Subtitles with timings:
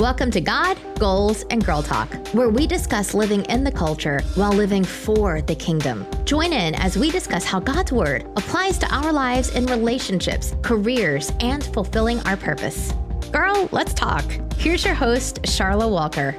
[0.00, 4.50] Welcome to God, Goals, and Girl Talk, where we discuss living in the culture while
[4.50, 6.06] living for the kingdom.
[6.24, 11.30] Join in as we discuss how God's Word applies to our lives in relationships, careers,
[11.40, 12.94] and fulfilling our purpose.
[13.30, 14.24] Girl, let's talk.
[14.56, 16.34] Here's your host, Charla Walker.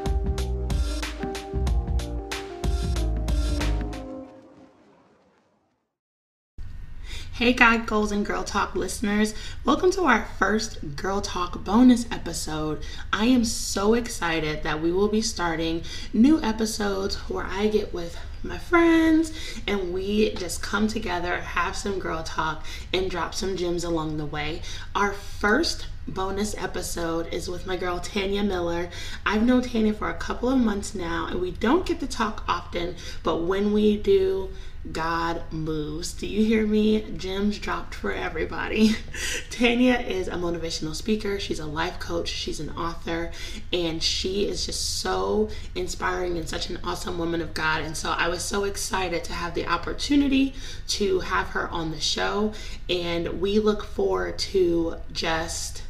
[7.33, 9.33] Hey, God Goals and Girl Talk listeners.
[9.63, 12.83] Welcome to our first Girl Talk bonus episode.
[13.13, 15.81] I am so excited that we will be starting
[16.13, 19.31] new episodes where I get with my friends
[19.65, 24.25] and we just come together, have some girl talk, and drop some gems along the
[24.25, 24.61] way.
[24.93, 28.89] Our first bonus episode is with my girl Tanya Miller.
[29.25, 32.43] I've known Tanya for a couple of months now, and we don't get to talk
[32.47, 34.49] often, but when we do,
[34.89, 36.11] God moves.
[36.13, 37.01] Do you hear me?
[37.15, 38.95] Gems dropped for everybody.
[39.51, 43.31] Tanya is a motivational speaker, she's a life coach, she's an author,
[43.71, 47.83] and she is just so inspiring and such an awesome woman of God.
[47.83, 50.55] And so I was so excited to have the opportunity
[50.89, 52.53] to have her on the show,
[52.89, 55.83] and we look forward to just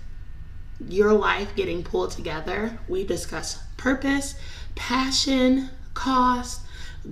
[0.85, 2.77] your life getting pulled together.
[2.89, 4.35] We discuss purpose,
[4.75, 6.61] passion, cost,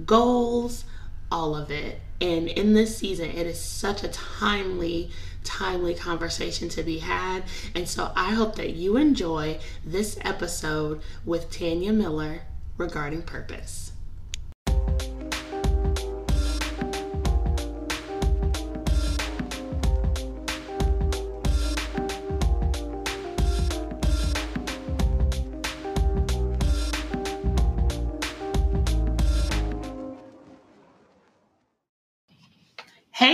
[0.05, 0.83] goals
[1.31, 2.01] all of it.
[2.21, 5.11] And in this season, it is such a timely,
[5.43, 7.43] timely conversation to be had.
[7.73, 12.41] And so I hope that you enjoy this episode with Tanya Miller
[12.77, 13.88] regarding purpose.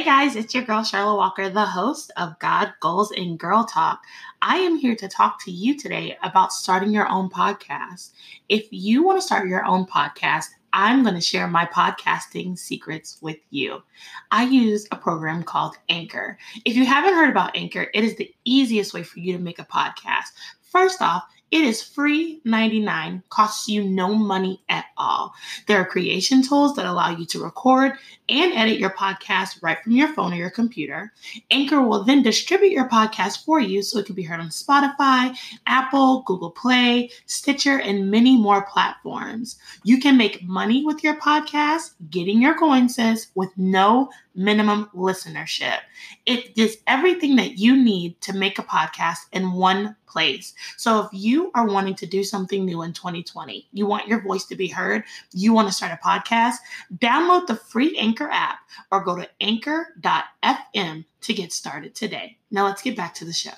[0.05, 4.03] Guys, it's your girl Charlotte Walker, the host of God, Goals, and Girl Talk.
[4.39, 8.11] I am here to talk to you today about starting your own podcast.
[8.47, 13.17] If you want to start your own podcast, I'm going to share my podcasting secrets
[13.19, 13.81] with you.
[14.29, 16.37] I use a program called Anchor.
[16.65, 19.57] If you haven't heard about Anchor, it is the easiest way for you to make
[19.57, 20.33] a podcast.
[20.61, 25.33] First off, it is free 99, costs you no money at all.
[25.67, 27.93] There are creation tools that allow you to record
[28.29, 31.13] and edit your podcast right from your phone or your computer.
[31.51, 35.35] Anchor will then distribute your podcast for you so it can be heard on Spotify,
[35.67, 39.57] Apple, Google Play, Stitcher, and many more platforms.
[39.83, 42.95] You can make money with your podcast, getting your coins
[43.35, 45.79] with no minimum listenership.
[46.25, 50.53] It is everything that you need to make a podcast in one place.
[50.77, 54.45] So if you are wanting to do something new in 2020, you want your voice
[54.45, 55.03] to be heard,
[55.33, 56.55] you want to start a podcast,
[56.99, 58.59] download the free Anchor app
[58.91, 62.37] or go to anchor.fm to get started today.
[62.51, 63.51] Now let's get back to the show.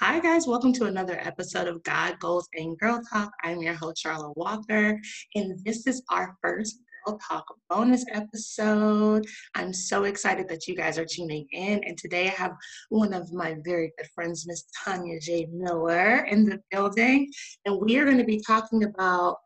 [0.00, 0.46] Hi, guys.
[0.46, 3.32] Welcome to another episode of God, Goals, and Girl Talk.
[3.42, 4.98] I'm your host, Charlotte Walker,
[5.34, 9.26] and this is our first Girl Talk bonus episode.
[9.56, 11.82] I'm so excited that you guys are tuning in.
[11.82, 12.52] And today I have
[12.90, 15.48] one of my very good friends, Miss Tanya J.
[15.52, 17.30] Miller, in the building.
[17.64, 19.38] And we are going to be talking about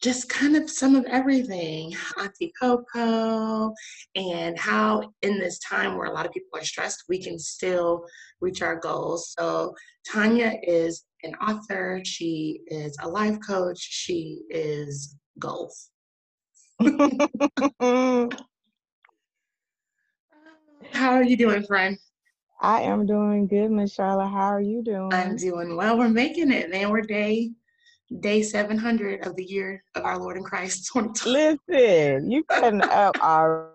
[0.00, 1.94] just kind of some of everything
[2.60, 3.74] Coco,
[4.14, 8.04] and how in this time where a lot of people are stressed, we can still
[8.40, 9.34] reach our goals.
[9.38, 9.74] So,
[10.10, 15.90] Tanya is an author, she is a life coach, she is goals.
[20.92, 21.98] How are you doing, friend?
[22.62, 24.28] I am doing good, Miss Charlotte.
[24.28, 25.12] How are you doing?
[25.12, 25.98] I'm doing well.
[25.98, 26.90] We're making it, man.
[26.90, 27.50] We're day
[28.18, 31.58] day 700 of the year of our Lord and Christ 2020.
[31.68, 33.70] Listen, you cutting up our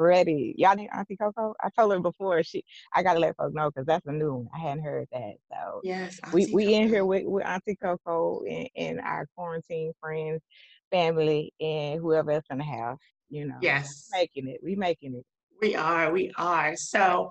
[0.00, 0.54] ready.
[0.56, 1.54] Y'all need Auntie Coco?
[1.62, 4.48] I told her before she I gotta let folks know because that's a new one.
[4.54, 5.34] I hadn't heard that.
[5.50, 6.76] So yes, Auntie we we Coco.
[6.76, 10.40] in here with, with Auntie Coco and, and our quarantine friends,
[10.90, 12.98] family, and whoever else in the house.
[13.28, 14.60] You know, yes, making it.
[14.62, 15.24] We making it.
[15.60, 16.76] We are, we are.
[16.76, 17.30] So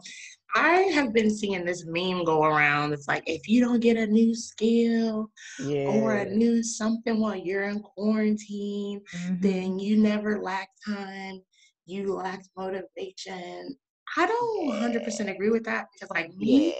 [0.55, 2.93] I have been seeing this meme go around.
[2.93, 5.29] It's like if you don't get a new skill
[5.63, 5.85] yeah.
[5.85, 9.35] or a new something while you're in quarantine, mm-hmm.
[9.39, 11.41] then you never lack time
[11.89, 13.75] you lack motivation.
[14.17, 16.73] I don't 100% agree with that because, like me, yeah.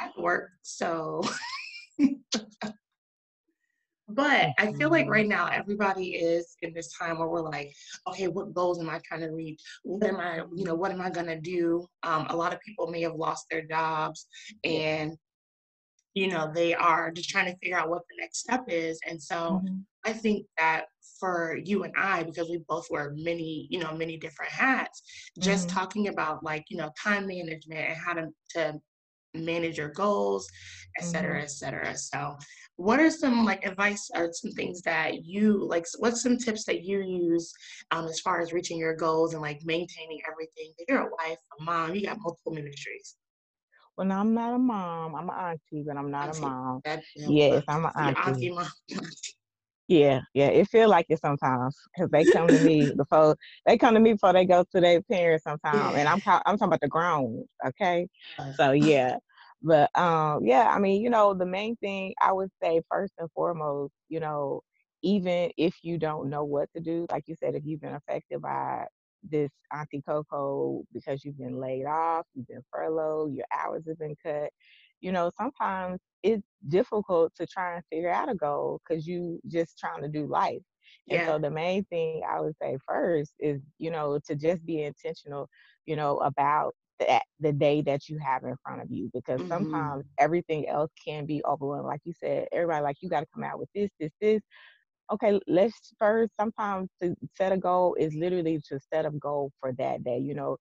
[0.00, 0.50] I work.
[0.62, 1.22] So
[4.08, 7.74] But I feel like right now everybody is in this time where we're like,
[8.08, 9.60] okay, what goals am I trying to reach?
[9.82, 11.86] What am I, you know, what am I gonna do?
[12.02, 14.26] Um, a lot of people may have lost their jobs
[14.62, 15.16] and
[16.16, 18.98] you know, they are just trying to figure out what the next step is.
[19.06, 19.76] And so mm-hmm.
[20.06, 20.86] I think that
[21.20, 25.02] for you and I, because we both wear many, you know, many different hats,
[25.38, 25.76] just mm-hmm.
[25.76, 28.80] talking about like, you know, time management and how to, to
[29.44, 30.48] manage your goals,
[30.98, 31.44] et cetera, mm-hmm.
[31.44, 31.96] et cetera.
[31.96, 32.36] So
[32.76, 36.84] what are some like advice or some things that you like what's some tips that
[36.84, 37.52] you use
[37.90, 41.62] um, as far as reaching your goals and like maintaining everything you're a wife a
[41.62, 43.16] mom you got multiple ministries
[43.96, 46.38] well i'm not a mom i'm an auntie but i'm not auntie.
[46.38, 48.66] a mom that, yes i'm an auntie, auntie mom.
[49.88, 53.34] yeah yeah it feel like it sometimes because they come to me before
[53.64, 56.68] they come to me before they go to their parents sometimes and i'm i'm talking
[56.68, 58.06] about the grown okay
[58.56, 59.16] so yeah
[59.62, 63.30] but um, yeah, I mean, you know, the main thing I would say first and
[63.32, 64.62] foremost, you know,
[65.02, 68.42] even if you don't know what to do, like you said, if you've been affected
[68.42, 68.86] by
[69.28, 74.16] this Auntie Coco because you've been laid off, you've been furloughed, your hours have been
[74.24, 74.50] cut,
[75.00, 79.78] you know, sometimes it's difficult to try and figure out a goal because you just
[79.78, 80.62] trying to do life.
[81.06, 81.18] Yeah.
[81.18, 84.82] And so the main thing I would say first is, you know, to just be
[84.82, 85.48] intentional,
[85.86, 89.48] you know, about that the day that you have in front of you because mm-hmm.
[89.48, 91.86] sometimes everything else can be overwhelming.
[91.86, 94.42] Like you said, everybody like you got to come out with this, this, this.
[95.12, 96.32] Okay, let's first.
[96.38, 100.18] Sometimes to set a goal is literally to set a goal for that day.
[100.18, 100.56] You know,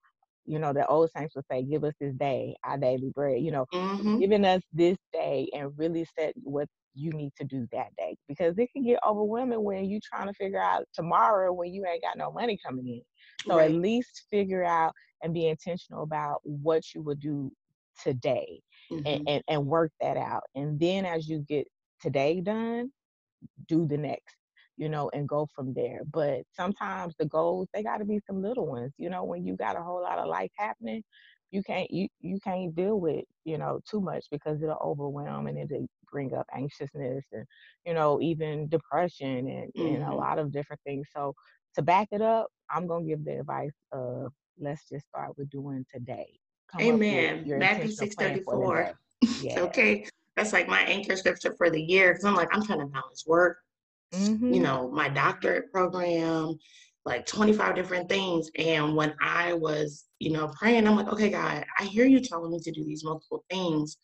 [0.46, 3.52] you know the old saints would say, "Give us this day our daily bread." You
[3.52, 4.20] know, mm-hmm.
[4.20, 8.58] giving us this day and really set what you need to do that day because
[8.58, 12.18] it can get overwhelming when you're trying to figure out tomorrow when you ain't got
[12.18, 13.02] no money coming in.
[13.48, 13.70] So right.
[13.70, 17.52] at least figure out and be intentional about what you will do
[18.02, 18.62] today
[18.92, 19.06] mm-hmm.
[19.06, 20.44] and, and, and work that out.
[20.56, 21.68] And then as you get
[22.02, 22.92] today done,
[23.68, 24.36] do the next,
[24.78, 26.02] you know, and go from there.
[26.12, 28.94] But sometimes the goals, they gotta be some little ones.
[28.98, 31.04] You know, when you got a whole lot of life happening,
[31.56, 35.58] you can't you you can't deal with you know too much because it'll overwhelm and
[35.58, 37.46] it'll bring up anxiousness and
[37.86, 40.12] you know even depression and, mm-hmm.
[40.12, 41.34] a lot of different things so
[41.74, 45.86] to back it up i'm gonna give the advice of let's just start with doing
[45.94, 46.28] today
[46.72, 48.92] Come amen matthew 634
[49.42, 49.62] yeah.
[49.62, 50.06] okay
[50.36, 53.24] that's like my anchor scripture for the year because i'm like i'm trying to balance
[53.26, 53.60] work
[54.14, 54.54] mm-hmm.
[54.54, 56.58] you know my doctorate program
[57.06, 58.50] like 25 different things.
[58.58, 62.52] And when I was, you know, praying, I'm like, okay, God, I hear you telling
[62.52, 63.98] me to do these multiple things.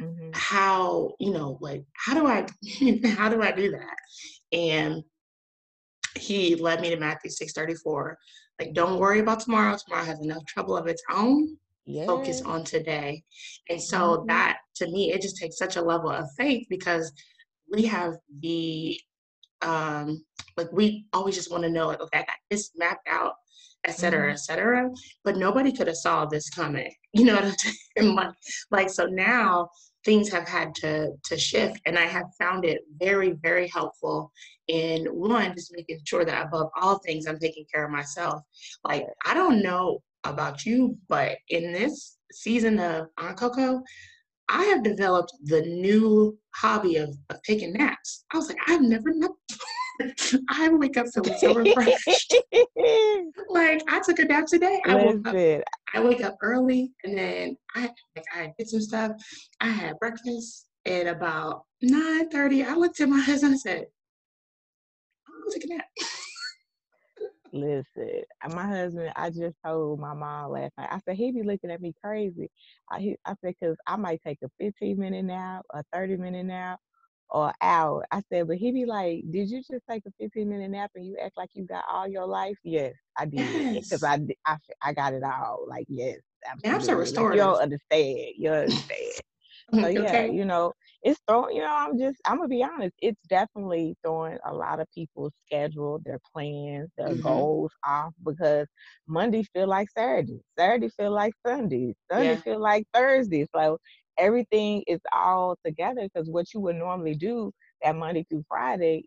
[0.00, 0.30] Mm-hmm.
[0.32, 2.46] How, you know, like, how do I,
[3.16, 3.96] how do I do that?
[4.52, 5.02] And
[6.16, 8.14] he led me to Matthew 6:34.
[8.60, 9.76] Like, don't worry about tomorrow.
[9.76, 11.56] Tomorrow has enough trouble of its own.
[11.86, 12.06] Yes.
[12.06, 13.22] Focus on today.
[13.68, 14.26] And so mm-hmm.
[14.28, 17.12] that to me, it just takes such a level of faith because
[17.70, 18.98] we have the
[19.64, 20.24] um
[20.56, 23.34] like we always just want to know like okay i got this mapped out
[23.84, 24.32] et cetera, mm-hmm.
[24.32, 24.90] et cetera.
[25.24, 26.92] But nobody could have saw this coming.
[27.16, 27.54] You know what I'm
[27.96, 28.14] saying?
[28.16, 28.34] like,
[28.72, 29.68] like so now
[30.04, 34.32] things have had to to shift and I have found it very, very helpful
[34.66, 38.42] in one, just making sure that above all things I'm taking care of myself.
[38.82, 43.80] Like I don't know about you, but in this season of on Coco,
[44.48, 48.24] I have developed the new hobby of, of taking naps.
[48.32, 49.34] I was like, I've never napped
[50.48, 52.34] I wake up feeling so refreshed.
[53.48, 54.80] like I took a nap today.
[54.86, 55.34] I woke up.
[55.94, 57.82] I wake up early and then I
[58.16, 59.12] like I did some stuff.
[59.60, 62.64] I had breakfast at about nine thirty.
[62.64, 63.86] I looked at my husband and said,
[65.28, 65.84] "I'm gonna take a nap."
[67.54, 70.88] Listen, uh, my husband, I just told my mom last night.
[70.90, 72.50] I said he be looking at me crazy.
[72.90, 76.80] I, I said because I might take a 15 minute nap, a 30 minute nap,
[77.30, 78.04] or hour.
[78.10, 81.06] I said, but he be like, did you just take a 15 minute nap and
[81.06, 82.56] you act like you got all your life?
[82.64, 83.74] Yes, I did.
[83.74, 84.04] Because yes.
[84.04, 85.64] I, I, I got it all.
[85.68, 86.18] Like, yes.
[86.64, 87.30] Naps are restorative.
[87.30, 88.28] Like, you don't understand.
[88.36, 89.12] You understand.
[89.72, 90.30] So yeah, okay.
[90.30, 94.38] you know, it's throwing, you know, I'm just, I'm gonna be honest, it's definitely throwing
[94.44, 97.22] a lot of people's schedule, their plans, their mm-hmm.
[97.22, 98.66] goals off because
[99.06, 102.40] Monday feel like Saturday, Saturday feel like Sunday, Sunday yeah.
[102.40, 103.46] feel like Thursday.
[103.54, 103.78] So
[104.18, 107.52] everything is all together because what you would normally do
[107.82, 109.04] that Monday through Friday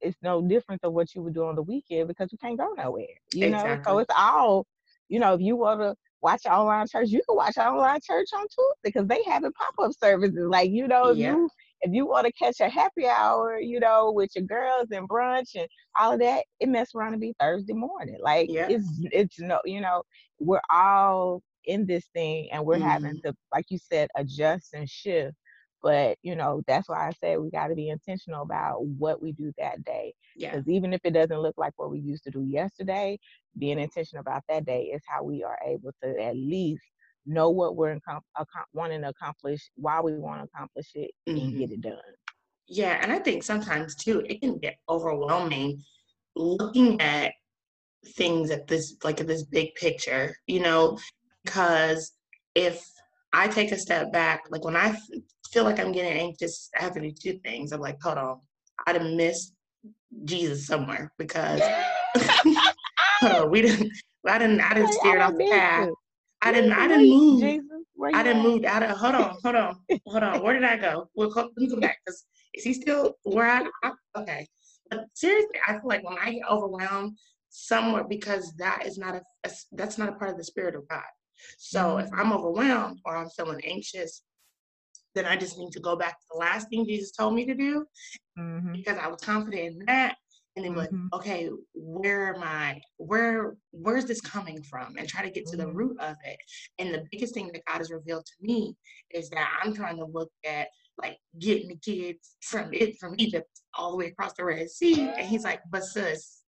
[0.00, 2.72] is no different than what you would do on the weekend because you can't go
[2.76, 3.06] nowhere.
[3.32, 3.76] You exactly.
[3.76, 4.66] know, so it's all,
[5.08, 8.42] you know, if you want to watch online church, you can watch online church on
[8.42, 10.46] Tuesday because they having pop up services.
[10.48, 11.48] Like you know, if you
[11.82, 15.54] if you want to catch a happy hour, you know, with your girls and brunch
[15.54, 18.18] and all of that, it mess around to be Thursday morning.
[18.20, 18.66] Like yeah.
[18.68, 20.02] it's it's no, you know,
[20.38, 23.28] we're all in this thing and we're mm having mm-hmm.
[23.28, 25.36] to, like you said, adjust and shift
[25.82, 29.32] But you know, that's why I said we got to be intentional about what we
[29.32, 30.14] do that day.
[30.36, 30.50] Yeah.
[30.50, 33.18] Because even if it doesn't look like what we used to do yesterday,
[33.58, 36.82] being intentional about that day is how we are able to at least
[37.26, 38.22] know what we're incom-
[38.72, 41.38] wanting to accomplish, why we want to accomplish it, mm-hmm.
[41.38, 41.98] and get it done.
[42.66, 45.82] Yeah, and I think sometimes too it can get overwhelming
[46.36, 47.32] looking at
[48.14, 50.98] things at this like at this big picture, you know,
[51.44, 52.12] because
[52.54, 52.84] if
[53.32, 54.96] I take a step back, like when I
[55.52, 57.72] feel like I'm getting anxious, I have to do two things.
[57.72, 58.40] I'm like, hold on,
[58.86, 59.54] I'd have missed
[60.24, 61.60] Jesus somewhere because
[63.48, 63.92] we didn't.
[64.26, 64.60] I didn't.
[64.60, 65.88] I didn't steer off the path.
[66.42, 66.72] I didn't.
[66.72, 67.60] I didn't move.
[68.14, 68.96] I didn't move out of.
[68.96, 69.36] Hold on.
[69.42, 69.76] Hold on.
[70.06, 70.42] Hold on.
[70.42, 71.08] Where did I go?
[71.14, 71.98] Well, let me go back.
[72.06, 72.24] Cause
[72.54, 73.66] is he still where I?
[73.82, 74.46] I okay.
[74.90, 77.16] But seriously, I feel like when I get overwhelmed,
[77.50, 80.88] somewhere because that is not a, a that's not a part of the spirit of
[80.88, 81.02] God.
[81.58, 82.06] So mm-hmm.
[82.06, 84.22] if I'm overwhelmed or I'm feeling anxious,
[85.14, 87.54] then I just need to go back to the last thing Jesus told me to
[87.54, 87.86] do
[88.38, 88.72] mm-hmm.
[88.72, 90.16] because I was confident in that.
[90.56, 91.06] And then mm-hmm.
[91.12, 92.80] like, okay, where am I?
[92.96, 94.96] Where where's this coming from?
[94.98, 95.76] And try to get to the mm-hmm.
[95.76, 96.38] root of it.
[96.78, 98.74] And the biggest thing that God has revealed to me
[99.12, 100.68] is that I'm trying to look at
[101.00, 105.08] like getting the kids from it from Egypt all the way across the Red Sea.
[105.16, 106.42] And he's like, but sis,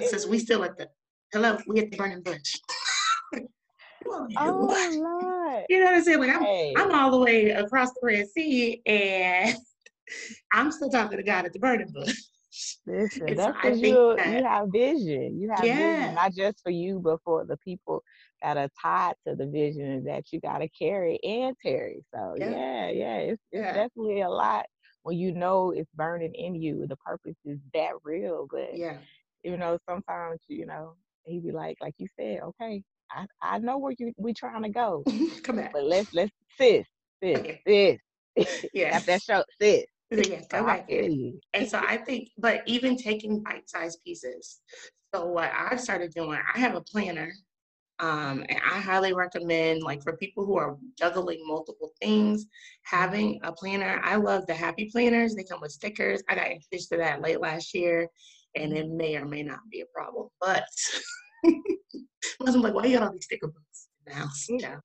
[0.00, 0.88] sis, we still at the
[1.32, 2.56] hello, we at the burning bush.
[4.38, 5.31] oh
[5.68, 6.18] You know what I'm saying?
[6.18, 6.74] Like I'm hey.
[6.76, 9.56] I'm all the way across the Red Sea and
[10.52, 12.14] I'm still talking to God at the burning bush.
[12.86, 15.40] Listen, that's because you that, you have vision.
[15.40, 16.00] You have yeah.
[16.00, 18.02] vision, not just for you, but for the people
[18.42, 22.04] that are tied to the vision that you got to carry and carry.
[22.14, 23.72] So yeah, yeah, yeah it's, it's yeah.
[23.72, 24.66] definitely a lot
[25.02, 26.86] when you know it's burning in you.
[26.86, 28.98] The purpose is that real, but yeah,
[29.42, 32.82] you know, sometimes you know he be like, like you said, okay,
[33.14, 35.04] I, I know where you we trying to go.
[35.42, 35.72] Come back.
[35.72, 36.86] But let's let's sis,
[37.22, 37.98] sis, okay.
[38.36, 38.66] sis.
[38.72, 38.92] yeah.
[38.92, 39.84] Got that show, sis.
[40.10, 44.60] Yeah, go back And so I think, but even taking bite-sized pieces.
[45.14, 47.32] So what I've started doing, I have a planner.
[47.98, 52.46] Um, and I highly recommend, like for people who are juggling multiple things,
[52.82, 54.00] having a planner.
[54.02, 55.34] I love the happy planners.
[55.34, 56.22] They come with stickers.
[56.28, 58.08] I got introduced to that late last year,
[58.56, 60.28] and it may or may not be a problem.
[60.40, 60.64] But
[61.44, 64.46] I'm like, why you got all these sticker books in the house?
[64.48, 64.76] Yeah.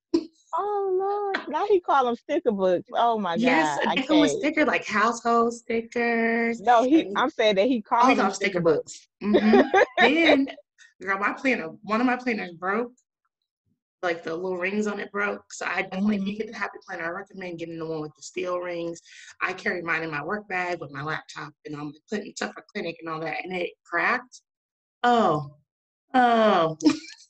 [0.58, 1.50] Oh Lord!
[1.50, 2.88] Now he call them sticker books.
[2.94, 3.42] Oh my God!
[3.42, 6.60] Yes, they come with stickers like household stickers.
[6.62, 7.02] No, he.
[7.02, 9.08] And, I'm saying that he called oh, them sticker books.
[9.22, 9.36] books.
[9.42, 9.78] Mm-hmm.
[10.00, 10.48] then,
[11.02, 12.92] girl, my planner, one of my planners broke.
[14.04, 15.52] Like the little rings on it broke.
[15.52, 16.28] So I definitely, mm-hmm.
[16.28, 19.02] if you get the happy planner, I recommend getting the one with the steel rings.
[19.42, 22.64] I carry mine in my work bag with my laptop and I'm putting stuff for
[22.72, 24.42] clinic and all that, and it cracked.
[25.04, 25.56] Oh,
[26.14, 26.78] oh.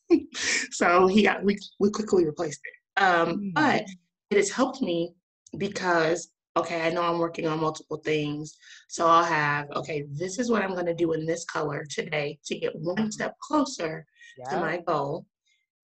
[0.71, 3.01] so he got we we quickly replaced it.
[3.01, 3.49] Um, mm-hmm.
[3.53, 3.85] But
[4.29, 5.13] it has helped me
[5.57, 8.57] because okay, I know I'm working on multiple things,
[8.87, 12.39] so I'll have okay, this is what I'm going to do in this color today
[12.45, 14.05] to get one step closer
[14.37, 14.49] yeah.
[14.51, 15.25] to my goal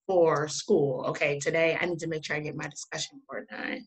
[0.08, 1.06] for school.
[1.08, 3.86] Okay, today I need to make sure I get my discussion board done.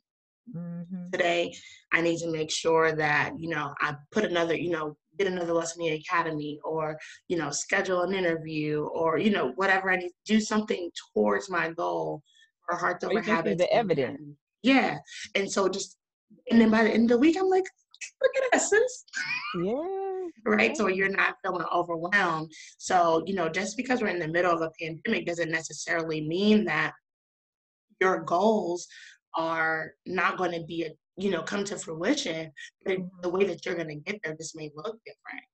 [0.54, 1.10] Mm-hmm.
[1.10, 1.56] Today,
[1.92, 5.52] I need to make sure that you know I put another, you know, get another
[5.52, 9.96] lesson in the academy or you know schedule an interview or you know whatever i
[9.96, 12.22] need to do something towards my goal
[12.68, 14.20] or heart over habits the evidence.
[14.62, 14.98] yeah.
[15.34, 15.96] And so just
[16.50, 17.64] and then by the end of the week i'm like
[18.22, 19.04] look at us sis.
[19.62, 20.06] yeah
[20.44, 20.76] right?
[20.76, 22.52] So you're not feeling overwhelmed.
[22.78, 26.64] So you know just because we're in the middle of a pandemic doesn't necessarily mean
[26.64, 26.92] that
[28.00, 28.86] your goals
[29.34, 32.52] are not going to be a you know, come to fruition,
[32.84, 33.20] but mm-hmm.
[33.22, 35.44] the way that you're going to get there just may look different.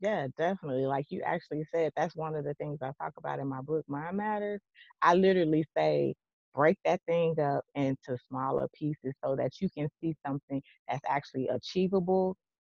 [0.00, 0.86] Yeah, definitely.
[0.86, 3.84] Like you actually said, that's one of the things I talk about in my book,
[3.88, 4.60] Mind Matters.
[5.02, 6.14] I literally say,
[6.54, 11.48] break that thing up into smaller pieces so that you can see something that's actually
[11.48, 12.36] achievable,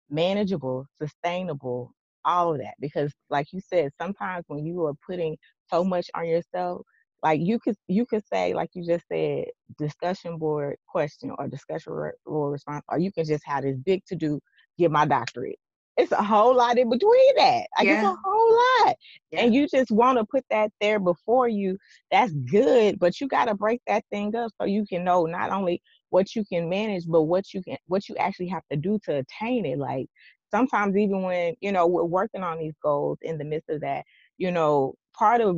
[0.09, 1.93] manageable, sustainable,
[2.25, 2.75] all of that.
[2.81, 5.37] Because, like you said, sometimes when you are putting
[5.71, 6.83] so much on yourself,
[7.23, 9.45] like you could you could say like you just said
[9.79, 14.17] discussion board question or discussion board response or you can just have this big to
[14.17, 14.41] do
[14.79, 15.59] get my doctorate.
[15.97, 17.67] It's a whole lot in between that.
[17.77, 17.95] Like yeah.
[17.95, 18.97] it's a whole lot.
[19.33, 19.41] Yeah.
[19.41, 21.77] and you just want to put that there before you.
[22.11, 25.51] That's good but you got to break that thing up so you can know not
[25.51, 28.99] only what you can manage but what you can what you actually have to do
[29.05, 29.79] to attain it.
[29.79, 30.07] Like
[30.51, 34.05] sometimes even when you know we're working on these goals in the midst of that
[34.39, 35.55] you know part of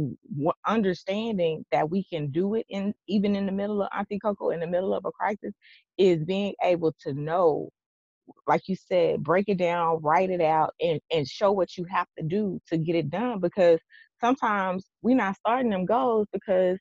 [0.67, 4.59] understanding that we can do it in even in the middle of Auntie Coco, in
[4.59, 5.55] the middle of a crisis,
[5.99, 7.71] is being able to know,
[8.49, 12.09] like you said, break it down, write it out, and and show what you have
[12.19, 13.39] to do to get it done.
[13.39, 13.79] Because
[14.21, 16.77] sometimes we're not starting them goals because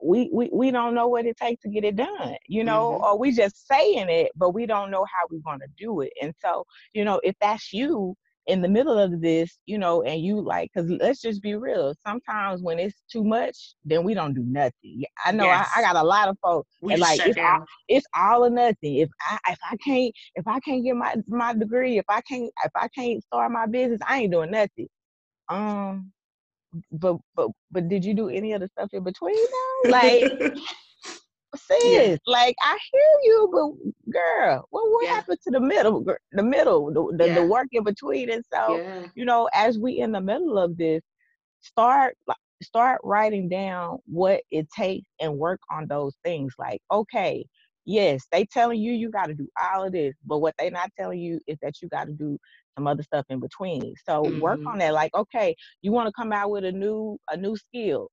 [0.00, 3.02] we, we we don't know what it takes to get it done, you know, mm-hmm.
[3.04, 6.12] or we just saying it, but we don't know how we're gonna do it.
[6.22, 8.14] And so, you know, if that's you
[8.46, 11.94] in the middle of this, you know, and you like, because let's just be real.
[12.04, 15.04] Sometimes when it's too much, then we don't do nothing.
[15.24, 15.70] I know yes.
[15.74, 18.50] I, I, got a lot of folks we and like it's all, it's all or
[18.50, 18.96] nothing.
[18.96, 22.50] If I if I can't if I can't get my my degree, if I can't
[22.64, 24.88] if I can't start my business, I ain't doing nothing.
[25.48, 26.12] Um,
[26.92, 29.90] but but but did you do any other stuff in between though?
[29.90, 30.22] Like
[31.56, 32.16] sis, yeah.
[32.26, 35.14] like I hear you, but girl, what what yeah.
[35.14, 37.34] happened to the middle, the middle, the the, yeah.
[37.34, 38.30] the work in between?
[38.30, 41.02] And so, you know, as we in the middle of this,
[41.60, 42.16] start
[42.62, 46.54] start writing down what it takes and work on those things.
[46.58, 47.44] Like, okay,
[47.84, 50.90] yes, they telling you you got to do all of this, but what they not
[50.98, 52.38] telling you is that you got to do
[52.76, 53.94] some other stuff in between.
[54.06, 54.40] So mm-hmm.
[54.40, 54.94] work on that.
[54.94, 58.08] Like, okay, you want to come out with a new a new skill.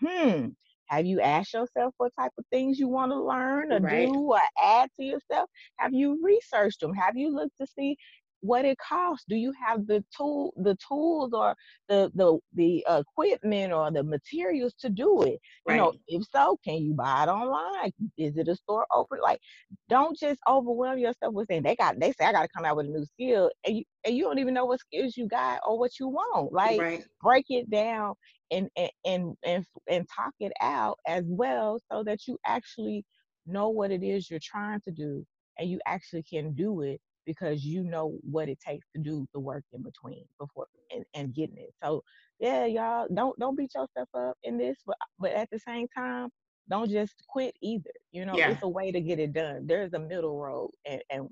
[0.00, 0.48] Hmm.
[0.92, 4.06] Have you asked yourself what type of things you want to learn or right.
[4.06, 5.48] do or add to yourself?
[5.78, 6.92] Have you researched them?
[6.92, 7.96] Have you looked to see
[8.42, 9.24] what it costs.
[9.28, 11.54] Do you have the tool the tools or
[11.88, 15.40] the the the equipment or the materials to do it?
[15.66, 15.76] Right.
[15.76, 17.92] you know if so can you buy it online?
[18.18, 19.20] Is it a store open?
[19.22, 19.40] Like
[19.88, 22.76] don't just overwhelm yourself with saying they got they say i got to come out
[22.76, 25.60] with a new skill and you and you don't even know what skills you got
[25.66, 26.52] or what you want.
[26.52, 27.04] Like right.
[27.22, 28.14] break it down
[28.50, 33.04] and and and and, and talk it out as well so that you actually
[33.46, 35.24] know what it is you're trying to do
[35.58, 39.40] and you actually can do it because you know what it takes to do the
[39.40, 41.72] work in between before and, and getting it.
[41.82, 42.02] So
[42.40, 46.28] yeah, y'all don't don't beat yourself up in this, but but at the same time,
[46.68, 47.90] don't just quit either.
[48.12, 48.50] You know, yeah.
[48.50, 49.66] it's a way to get it done.
[49.66, 51.28] There's a middle road, and, and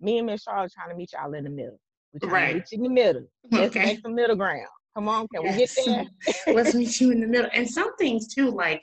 [0.00, 1.78] me and Miss Charlotte trying to meet y'all in the middle.
[2.12, 2.50] We're trying right.
[2.50, 3.26] to meet you in the middle.
[3.50, 3.86] Let's okay.
[3.86, 4.66] make the middle ground.
[4.94, 5.76] Come on, can yes.
[5.76, 6.06] we get
[6.46, 6.54] there?
[6.54, 7.50] Let's meet you in the middle.
[7.54, 8.82] And some things too, like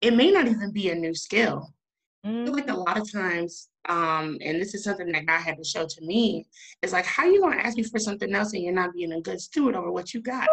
[0.00, 1.72] it may not even be a new skill.
[2.26, 2.42] Mm-hmm.
[2.42, 2.80] I feel like a mm-hmm.
[2.80, 6.46] lot of times um, and this is something that God had to show to me,
[6.82, 9.12] is like, how are you gonna ask me for something else and you're not being
[9.12, 10.48] a good steward over what you got?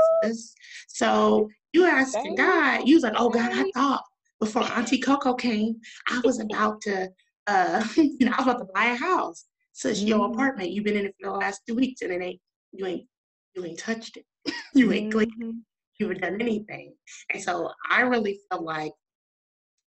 [0.88, 4.04] So you asked God, you was like, oh God, I thought
[4.40, 7.10] before Auntie Coco came, I was about to,
[7.48, 9.46] uh, you know, I was about to buy a house.
[9.74, 10.34] So it's your mm-hmm.
[10.34, 10.72] apartment.
[10.72, 12.42] You've been in it for the last two weeks, and it ain't
[12.74, 13.06] you ain't
[13.56, 14.26] you ain't touched it.
[14.74, 15.32] you ain't cleaned.
[15.42, 15.58] Mm-hmm.
[16.00, 16.94] You haven't done anything.
[17.32, 18.92] And so I really feel like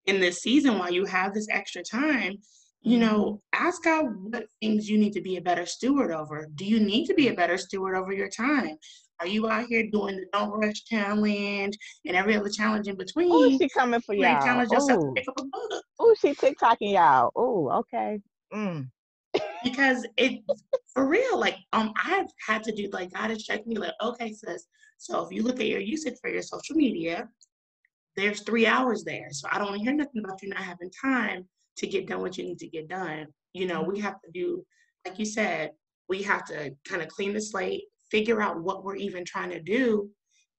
[0.07, 2.38] in this season, while you have this extra time,
[2.82, 3.66] you know, mm-hmm.
[3.66, 6.48] ask God what things you need to be a better steward over.
[6.54, 8.76] Do you need to be a better steward over your time?
[9.20, 13.30] Are you out here doing the Don't Rush Challenge and every other challenge in between?
[13.30, 14.42] Oh, she coming for y'all.
[14.42, 15.14] Challenge yourself Ooh.
[15.14, 15.84] to pick up a book.
[16.00, 17.30] Oh, she TikToking y'all.
[17.36, 18.20] Oh, okay.
[18.52, 18.88] Mm.
[19.64, 20.42] because it,
[20.92, 24.32] for real, like, um, I've had to do, like, God has checked me, like, okay,
[24.32, 24.66] sis,
[24.98, 27.28] so if you look at your usage for your social media,
[28.16, 29.28] there's three hours there.
[29.30, 31.46] So I don't hear nothing about you not having time
[31.78, 33.26] to get done what you need to get done.
[33.52, 34.64] You know, we have to do,
[35.06, 35.72] like you said,
[36.08, 39.61] we have to kind of clean the slate, figure out what we're even trying to
[39.61, 40.11] do,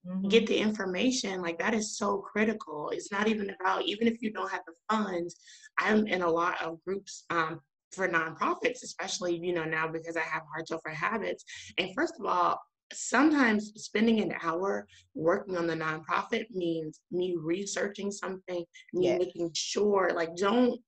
[0.07, 0.27] mm-hmm.
[0.27, 1.41] get the information.
[1.41, 2.89] Like that is so critical.
[2.91, 5.35] It's not even about, even if you don't have the funds,
[5.77, 7.59] I'm in a lot of groups um,
[7.91, 11.43] for nonprofits, especially, you know, now because I have Hearts Over Habits.
[11.77, 12.59] And first of all,
[12.91, 19.19] sometimes spending an hour working on the nonprofit means me researching something, me yes.
[19.19, 20.79] making sure, like, don't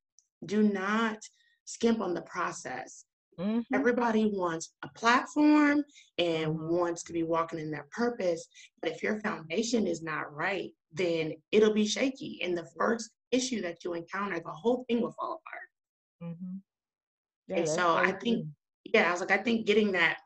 [0.44, 1.18] do not
[1.66, 3.06] skimp on the process.
[3.40, 3.74] Mm-hmm.
[3.74, 5.84] Everybody wants a platform
[6.18, 6.70] and mm-hmm.
[6.70, 8.48] wants to be walking in their purpose.
[8.82, 12.40] But if your foundation is not right, then it'll be shaky.
[12.44, 16.32] And the first issue that you encounter, the whole thing will fall apart.
[16.32, 16.58] Mm-hmm.
[17.48, 18.48] Yeah, and so I think,
[18.86, 20.18] yeah, I was like, I think getting that,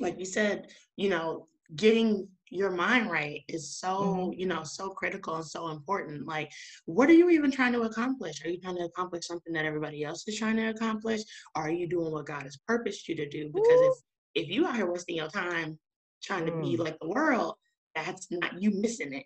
[0.00, 4.40] like you said, you know, getting your mind right is so mm-hmm.
[4.40, 6.50] you know so critical and so important like
[6.86, 10.04] what are you even trying to accomplish are you trying to accomplish something that everybody
[10.04, 11.20] else is trying to accomplish
[11.56, 13.94] or are you doing what god has purposed you to do because Ooh.
[14.34, 15.78] if if you are here wasting your time
[16.22, 16.46] trying mm.
[16.46, 16.84] to be mm.
[16.84, 17.54] like the world
[17.94, 19.24] that's not you missing it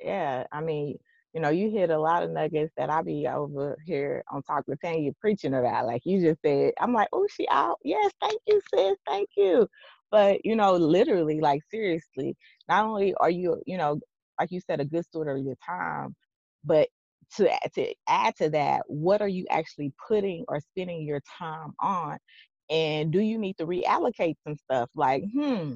[0.00, 0.98] yeah i mean
[1.34, 4.64] you know, you hit a lot of nuggets that I be over here on Talk
[4.66, 5.86] with Tanya preaching about.
[5.86, 7.78] Like you just said, I'm like, oh, she out.
[7.82, 8.98] Yes, thank you, sis.
[9.06, 9.66] Thank you.
[10.12, 12.36] But, you know, literally, like seriously,
[12.70, 14.00] not only are you, you know,
[14.40, 16.16] like you said, a good steward of your time,
[16.64, 16.88] but
[17.36, 22.18] to to add to that, what are you actually putting or spending your time on?
[22.70, 24.90] And do you need to reallocate some stuff?
[24.96, 25.74] Like, hmm,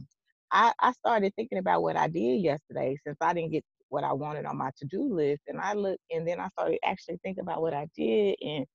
[0.53, 4.13] I, I started thinking about what I did yesterday since I didn't get what I
[4.15, 5.43] wanted on my to-do list.
[5.49, 8.67] And I looked and then I started actually thinking about what I did and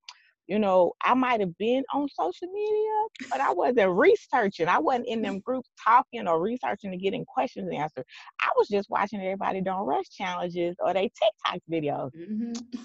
[0.52, 4.68] you know, I might have been on social media, but I wasn't researching.
[4.68, 8.04] I wasn't in them groups talking or researching and getting questions answered.
[8.42, 12.12] I was just watching everybody doing rush challenges or they TikTok videos.
[12.14, 12.82] Mm-hmm.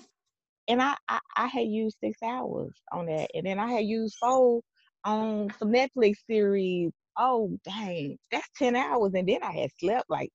[0.69, 3.31] And I, I, I had used six hours on that.
[3.35, 4.61] And then I had used four
[5.05, 6.93] on some Netflix series.
[7.19, 9.15] Oh dang, that's 10 hours.
[9.15, 10.31] And then I had slept like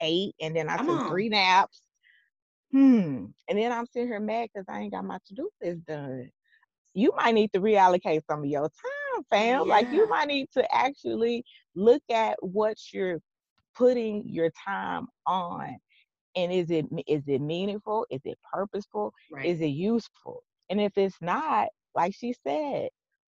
[0.00, 1.08] eight and then I Come took on.
[1.10, 1.82] three naps.
[2.70, 3.26] Hmm.
[3.50, 6.30] And then I'm sitting here mad because I ain't got my to-do list done
[6.94, 9.66] you might need to reallocate some of your time, fam.
[9.66, 9.72] Yeah.
[9.72, 13.20] Like you might need to actually look at what you're
[13.76, 15.76] putting your time on.
[16.34, 18.06] And is it is it meaningful?
[18.10, 19.12] Is it purposeful?
[19.30, 19.46] Right.
[19.46, 20.42] Is it useful?
[20.70, 22.88] And if it's not, like she said,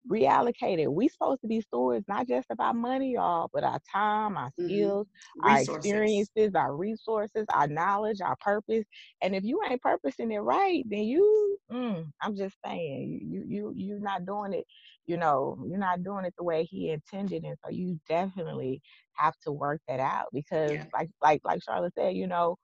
[0.07, 0.87] reallocated.
[0.87, 4.65] We supposed to be stewards not just about money, y'all, but our time, our mm-hmm.
[4.65, 5.49] skills, mm-hmm.
[5.49, 8.85] our experiences, our resources, our knowledge, our purpose.
[9.21, 13.73] And if you ain't purposing it right, then you, mm, I'm just saying, you you
[13.75, 14.65] you're not doing it.
[15.05, 18.81] You know, you're not doing it the way he intended, and so you definitely
[19.13, 20.85] have to work that out because, yeah.
[20.93, 22.57] like like like Charlotte said, you know,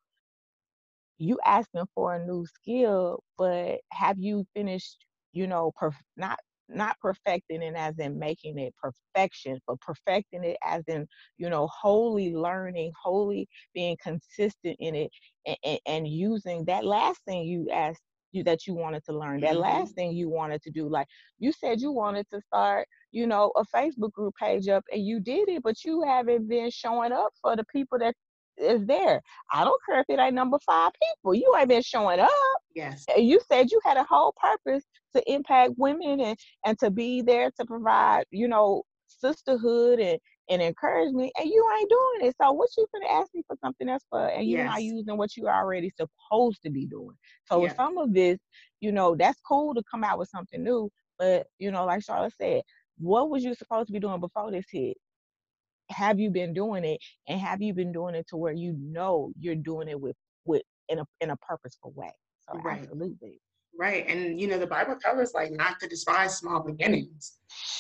[1.18, 4.98] you asking for a new skill, but have you finished?
[5.34, 10.58] You know, perf- not not perfecting it as in making it perfection, but perfecting it
[10.64, 15.12] as in, you know, wholly learning, wholly being consistent in it
[15.46, 18.02] and, and, and using that last thing you asked
[18.32, 19.62] you that you wanted to learn, that mm-hmm.
[19.62, 20.90] last thing you wanted to do.
[20.90, 21.08] Like
[21.40, 25.20] you said you wanted to start, you know, a Facebook group page up and you
[25.20, 28.14] did it, but you haven't been showing up for the people that
[28.58, 29.22] is there.
[29.54, 31.34] I don't care if it ain't number five people.
[31.34, 32.30] You ain't been showing up.
[32.76, 33.06] Yes.
[33.10, 34.84] Eh, you said you had a whole purpose
[35.16, 40.62] to impact women and, and to be there to provide, you know, sisterhood and, and
[40.62, 42.36] encouragement, and you ain't doing it.
[42.40, 44.70] So what you gonna ask me for something else for and you're yes.
[44.70, 47.16] not using what you're already supposed to be doing.
[47.46, 47.76] So yes.
[47.76, 48.38] some of this,
[48.82, 52.34] you know, that's cool to come out with something new, but you know, like Charlotte
[52.40, 52.62] said,
[52.98, 54.98] what was you supposed to be doing before this hit?
[55.92, 59.32] have you been doing it and have you been doing it to where you know
[59.40, 62.12] you're doing it with with in a in a purposeful way
[62.52, 62.82] so right.
[62.84, 63.40] absolutely
[63.78, 67.38] right and you know the bible covers like not to despise small beginnings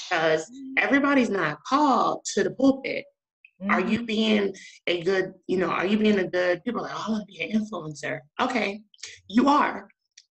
[0.09, 3.05] because everybody's not called to the pulpit
[3.61, 3.71] mm-hmm.
[3.71, 4.05] are you mm-hmm.
[4.05, 4.55] being
[4.87, 7.33] a good you know are you being a good people like oh, i want to
[7.33, 8.81] be an influencer okay
[9.27, 9.87] you are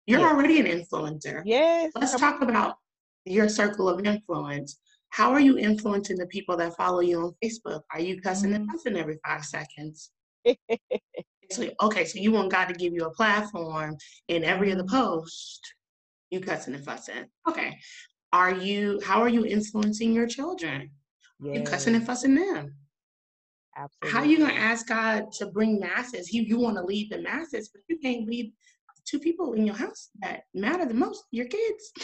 [0.05, 0.31] you're yes.
[0.31, 2.75] already an influencer yes let's talk about
[3.25, 4.79] your circle of influence
[5.13, 7.81] how are you influencing the people that follow you on Facebook?
[7.93, 8.63] Are you cussing mm-hmm.
[8.63, 10.09] and cussing every five seconds?
[11.51, 15.61] so, okay, so you want God to give you a platform in every other post,
[16.29, 17.25] you cussing and fussing.
[17.47, 17.77] Okay.
[18.31, 20.89] Are you how are you influencing your children?
[21.39, 21.57] Yes.
[21.57, 22.73] You cussing and fussing them.
[23.77, 24.11] Absolutely.
[24.11, 26.33] How are you gonna ask God to bring masses?
[26.33, 28.51] You you want to lead the masses, but you can't lead
[29.05, 31.91] two people in your house that matter the most, your kids.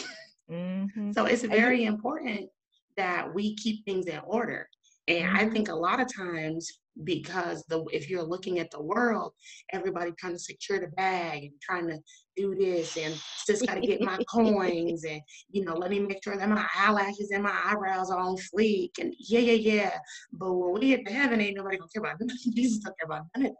[0.50, 1.12] Mm-hmm.
[1.12, 2.50] So it's very important
[2.96, 4.68] that we keep things in order.
[5.06, 5.52] And I mm-hmm.
[5.52, 9.32] think a lot of times because the if you're looking at the world,
[9.72, 11.98] everybody trying to secure the bag and trying to
[12.36, 13.14] do this and
[13.46, 17.30] just gotta get my coins and you know, let me make sure that my eyelashes
[17.32, 19.98] and my eyebrows are on fleek and yeah, yeah, yeah.
[20.32, 22.20] But when we get to heaven, ain't nobody gonna care about
[22.54, 23.58] Jesus don't care about none of that.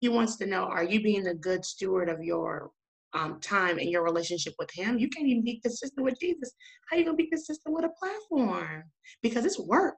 [0.00, 2.70] He wants to know, are you being a good steward of your
[3.14, 6.52] um, time and your relationship with him, you can't even be consistent with Jesus.
[6.90, 8.84] How you gonna be consistent with a platform?
[9.22, 9.94] Because it's work.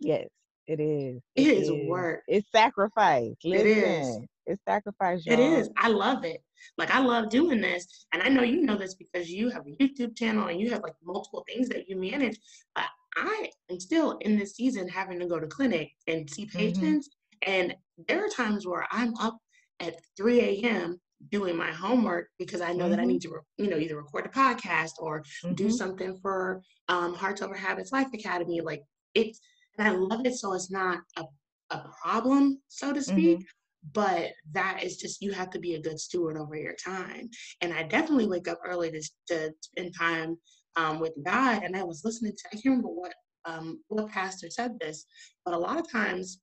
[0.00, 0.26] Yes,
[0.70, 1.20] it is.
[1.34, 2.22] it, it is, is, work.
[2.28, 3.34] It's sacrifice.
[3.44, 4.18] Listen, it is.
[4.46, 5.26] It's sacrifice.
[5.26, 5.34] Y'all.
[5.34, 5.70] It is.
[5.76, 6.42] I love it.
[6.78, 9.82] Like I love doing this, and I know you know this because you have a
[9.82, 12.38] YouTube channel and you have like multiple things that you manage.
[12.76, 12.84] But
[13.16, 16.58] I am still in this season having to go to clinic and see mm-hmm.
[16.58, 17.52] patients, mm-hmm.
[17.52, 19.38] and there are times where I'm up
[19.80, 22.92] at 3 a.m doing my homework because I know mm-hmm.
[22.92, 25.54] that I need to, you know, either record a podcast or mm-hmm.
[25.54, 28.60] do something for um, Hearts Over Habits Life Academy.
[28.60, 28.82] Like
[29.14, 29.40] it's,
[29.78, 30.34] and I love it.
[30.34, 31.24] So it's not a,
[31.70, 33.38] a problem, so to speak.
[33.38, 33.44] Mm-hmm.
[33.92, 37.30] But that is just you have to be a good steward over your time.
[37.62, 40.36] And I definitely wake up early to, to spend time
[40.76, 41.62] um, with God.
[41.62, 43.14] And I was listening to I can't remember what
[43.46, 45.06] um, what pastor said this,
[45.46, 46.40] but a lot of times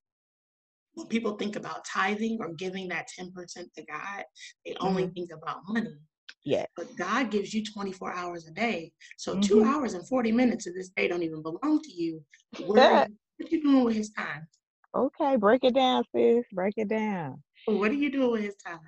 [0.95, 4.23] when people think about tithing or giving that 10% to God,
[4.65, 5.13] they only mm-hmm.
[5.13, 5.93] think about money.
[6.47, 6.65] Yeah.
[6.77, 8.93] But God gives you 24 hours a day.
[9.17, 9.41] So mm-hmm.
[9.41, 12.23] two hours and 40 minutes of this day don't even belong to you.
[12.65, 14.47] Where, what are you doing with his time?
[14.95, 16.45] Okay, break it down, sis.
[16.53, 17.43] Break it down.
[17.65, 18.79] What are you doing with his time?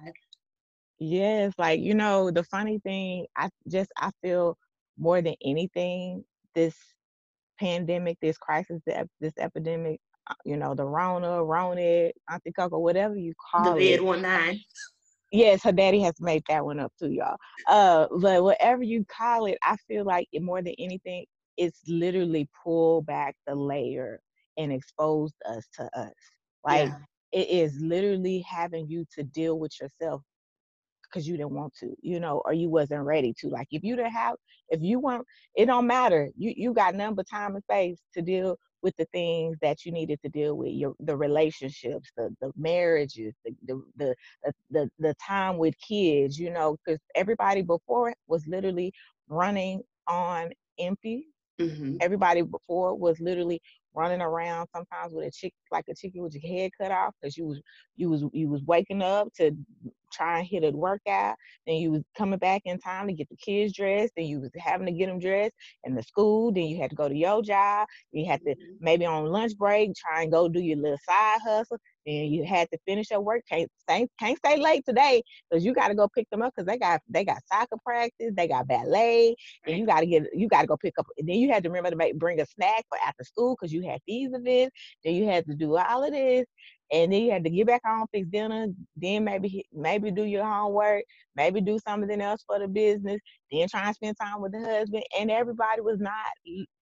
[1.00, 4.58] Yes, like you know, the funny thing, I just I feel
[4.98, 6.24] more than anything,
[6.56, 6.76] this
[7.60, 8.82] pandemic, this crisis,
[9.20, 13.98] this epidemic uh, you know, the Rona, Rona, Auntie Coco, whatever you call the it.
[13.98, 14.60] The one nine.
[15.32, 17.38] Yes, her daddy has made that one up too, y'all.
[17.68, 21.26] Uh, but whatever you call it, I feel like more than anything,
[21.58, 24.20] it's literally pull back the layer
[24.58, 26.14] and exposed us to us.
[26.66, 26.98] Like yeah.
[27.32, 30.22] it is literally having you to deal with yourself
[31.04, 33.50] because you didn't want to, you know, or you wasn't ready to.
[33.50, 34.36] Like if you didn't have,
[34.70, 36.30] if you want, it don't matter.
[36.38, 39.92] You you got none but time and space to deal with the things that you
[39.92, 45.14] needed to deal with your the relationships the the marriages the the the the, the
[45.16, 48.94] time with kids you know because everybody before was literally
[49.28, 51.28] running on empty
[51.60, 51.98] mm-hmm.
[52.02, 53.62] everybody before was literally
[53.96, 57.36] running around sometimes with a chick like a chicken with your head cut off because
[57.38, 57.62] you was
[57.96, 59.52] you was you was waking up to
[60.12, 61.36] try and hit a workout
[61.68, 64.50] then you was coming back in time to get the kids dressed then you was
[64.58, 67.42] having to get them dressed in the school then you had to go to your
[67.42, 68.74] job you had to mm-hmm.
[68.80, 71.78] maybe on lunch break try and go do your little side hustle
[72.10, 73.44] and you had to finish your work.
[73.48, 76.66] Can't stay, can't stay late today because you got to go pick them up because
[76.66, 79.36] they got they got soccer practice, they got ballet,
[79.68, 81.06] and you got to get you got to go pick up.
[81.18, 83.72] And then you had to remember to make bring a snack for after school because
[83.72, 84.76] you had these events.
[85.04, 86.46] Then you had to do all of this,
[86.92, 88.68] and then you had to get back home, fix dinner.
[88.98, 91.04] Then maybe maybe do your homework,
[91.36, 93.20] maybe do something else for the business.
[93.52, 95.04] Then try and spend time with the husband.
[95.20, 96.14] And everybody was not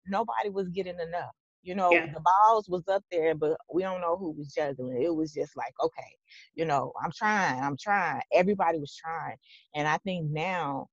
[0.08, 1.32] nobody was getting enough.
[1.68, 2.06] You know, yeah.
[2.06, 5.02] the balls was up there, but we don't know who was juggling.
[5.04, 6.16] It was just like, okay,
[6.56, 8.22] you know, I'm trying, I'm trying.
[8.34, 9.36] Everybody was trying.
[9.76, 10.88] And I think now,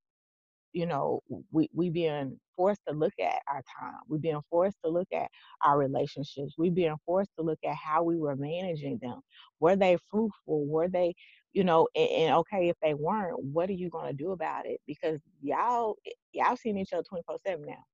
[0.72, 1.20] you know,
[1.52, 4.00] we we being forced to look at our time.
[4.08, 5.28] We're being forced to look at
[5.64, 6.54] our relationships.
[6.58, 9.20] We're being forced to look at how we were managing them.
[9.60, 10.66] Were they fruitful?
[10.66, 11.14] Were they,
[11.52, 14.80] you know, and, and okay, if they weren't, what are you gonna do about it?
[14.88, 15.94] Because y'all
[16.32, 17.84] y'all seeing each other 24 7 now.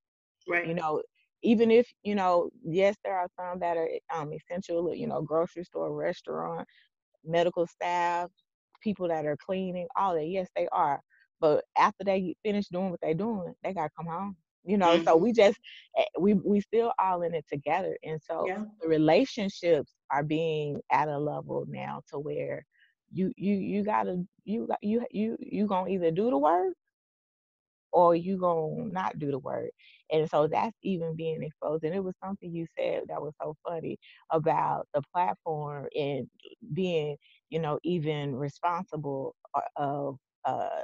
[0.48, 0.66] Right.
[0.66, 1.02] You know,
[1.42, 5.64] even if you know yes there are some that are um, essential you know grocery
[5.64, 6.66] store restaurant
[7.24, 8.30] medical staff
[8.82, 11.00] people that are cleaning all that yes they are
[11.40, 14.94] but after they finish doing what they're doing they got to come home you know
[14.94, 15.04] mm-hmm.
[15.04, 15.58] so we just
[15.98, 18.62] eh, we we still all in it together and so yeah.
[18.80, 22.64] the relationships are being at a level now to where
[23.12, 26.74] you you you gotta you you you you gonna either do the work
[27.92, 29.70] or you gonna not do the work.
[30.10, 31.84] And so that's even being exposed.
[31.84, 33.98] And it was something you said that was so funny
[34.30, 36.28] about the platform and
[36.72, 37.16] being,
[37.50, 40.82] you know, even responsible uh, of, uh,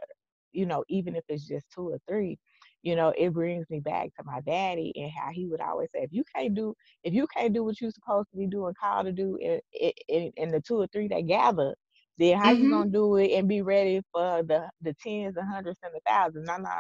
[0.52, 2.38] you know, even if it's just two or three,
[2.82, 6.02] you know, it brings me back to my daddy and how he would always say,
[6.02, 9.04] if you can't do, if you can't do what you're supposed to be doing, call
[9.04, 9.60] to do, in,
[10.08, 11.74] in, in the two or three that gather,
[12.18, 12.62] then how mm-hmm.
[12.62, 16.00] you gonna do it and be ready for the the tens, the hundreds, and the
[16.06, 16.46] thousands?
[16.46, 16.70] No, no.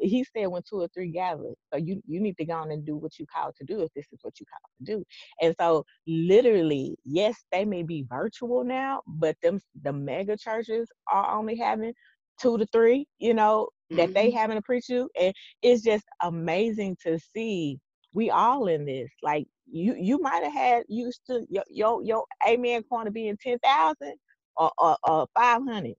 [0.00, 2.84] He said when two or three gather, so you you need to go on and
[2.84, 5.04] do what you called to do if this is what you called to do.
[5.40, 11.36] And so literally, yes, they may be virtual now, but them the mega churches are
[11.36, 11.94] only having
[12.40, 13.96] two to three, you know, mm-hmm.
[13.96, 14.38] that they mm-hmm.
[14.38, 15.08] having to preach you.
[15.20, 17.78] And it's just amazing to see
[18.12, 19.10] we all in this.
[19.22, 23.58] Like you you might have had used to your your, your amen corner being ten
[23.58, 24.14] thousand
[24.56, 25.94] or, or, or 500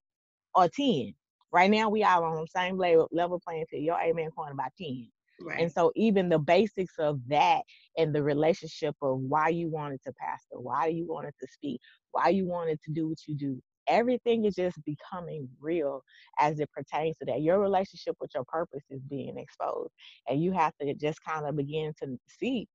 [0.53, 1.13] or 10.
[1.51, 3.83] Right now, we all on the same level, level playing field.
[3.83, 5.07] Your amen corner about 10.
[5.41, 5.61] Right.
[5.61, 7.61] And so even the basics of that
[7.97, 12.29] and the relationship of why you wanted to pastor, why you wanted to speak, why
[12.29, 16.03] you wanted to do what you do, everything is just becoming real
[16.39, 17.41] as it pertains to that.
[17.41, 19.91] Your relationship with your purpose is being exposed.
[20.29, 22.67] And you have to just kind of begin to see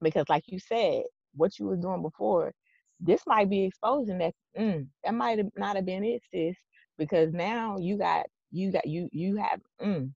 [0.00, 1.02] because like you said,
[1.34, 2.52] what you were doing before
[3.00, 6.56] this might be exposing that mm, that might not have been it, sis,
[6.98, 10.10] because now you got you got you you have mm,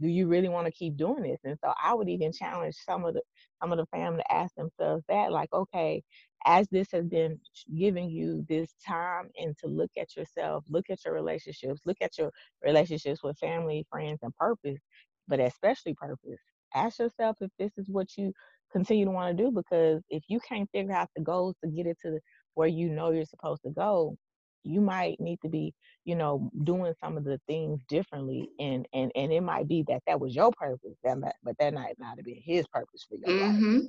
[0.00, 1.40] do you really want to keep doing this?
[1.44, 3.22] And so I would even challenge some of the
[3.62, 6.02] some of the family to ask themselves that, like, okay,
[6.46, 7.38] as this has been
[7.76, 12.18] giving you this time and to look at yourself, look at your relationships, look at
[12.18, 12.32] your
[12.64, 14.80] relationships with family, friends, and purpose,
[15.28, 16.40] but especially purpose.
[16.74, 18.32] Ask yourself if this is what you
[18.72, 21.86] continue to want to do because if you can't figure out the goals to get
[21.86, 22.18] it to
[22.54, 24.16] where you know you're supposed to go
[24.64, 29.10] you might need to be you know doing some of the things differently and and
[29.14, 32.16] and it might be that that was your purpose that might, but that might not
[32.16, 33.74] have been his purpose for your mm-hmm.
[33.78, 33.84] life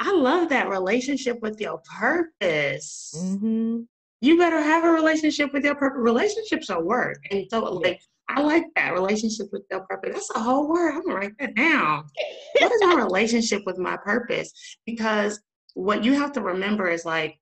[0.00, 3.80] i love that relationship with your purpose mm-hmm.
[4.20, 8.42] you better have a relationship with your purpose relationships are work and so like I
[8.42, 10.14] like that relationship with your purpose.
[10.14, 10.94] That's a whole word.
[10.94, 12.04] I'm gonna write that down.
[12.60, 14.52] what is my relationship with my purpose?
[14.84, 15.40] Because
[15.74, 17.38] what you have to remember is like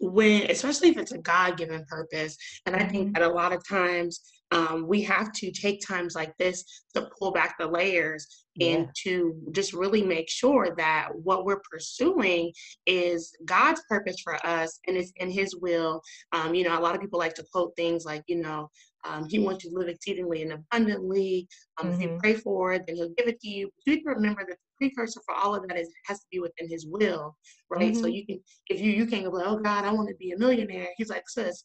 [0.00, 3.12] when, especially if it's a God given purpose, and I think mm-hmm.
[3.12, 7.32] that a lot of times um, we have to take times like this to pull
[7.32, 8.68] back the layers yeah.
[8.68, 12.52] and to just really make sure that what we're pursuing
[12.86, 16.00] is God's purpose for us and it's in His will.
[16.32, 18.70] Um, you know, a lot of people like to quote things like, you know,
[19.04, 21.46] um, he wants you to live exceedingly and abundantly.
[21.80, 21.94] Um, mm-hmm.
[21.94, 22.18] If you mm-hmm.
[22.18, 23.70] pray for it, then he'll give it to you.
[23.76, 26.40] But you can remember that the precursor for all of that is has to be
[26.40, 27.36] within his will,
[27.70, 27.92] right?
[27.92, 28.00] Mm-hmm.
[28.00, 30.32] So you can, if you you can't go like, oh God, I want to be
[30.32, 30.88] a millionaire.
[30.96, 31.64] He's like, sis,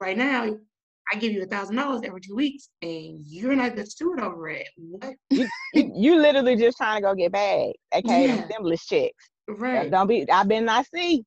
[0.00, 0.56] right now
[1.12, 4.48] I give you a thousand dollars every two weeks, and you're not the steward over
[4.48, 4.68] it.
[4.76, 5.14] What?
[5.30, 8.26] you, you, you literally just trying to go get bags, okay?
[8.26, 8.44] Yeah.
[8.46, 9.30] Stimulus checks.
[9.48, 9.90] Right.
[9.90, 10.28] Don't be.
[10.30, 11.24] I've been not see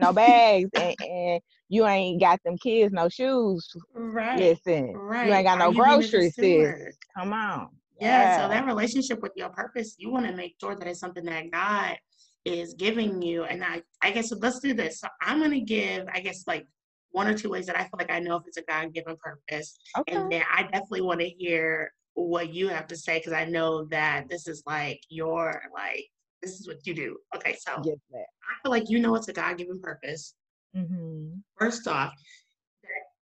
[0.00, 3.66] no bags, and, and, you ain't got them kids no shoes.
[3.94, 4.38] Right.
[4.38, 5.28] Listen, right.
[5.28, 6.96] You ain't got no groceries, sis.
[7.16, 7.68] Come on.
[8.00, 8.42] Yeah, yeah.
[8.42, 11.52] So that relationship with your purpose, you want to make sure that it's something that
[11.52, 11.96] God
[12.44, 13.44] is giving you.
[13.44, 15.00] And I, I guess let's do this.
[15.00, 16.66] So I'm gonna give, I guess, like
[17.12, 19.16] one or two ways that I feel like I know if it's a God given
[19.22, 19.78] purpose.
[19.96, 20.16] Okay.
[20.16, 23.84] And then I definitely want to hear what you have to say because I know
[23.86, 26.06] that this is like your like
[26.42, 27.16] this is what you do.
[27.36, 30.34] Okay, so yes, I feel like you know it's a God given purpose.
[30.76, 31.38] Mm-hmm.
[31.58, 32.12] First off,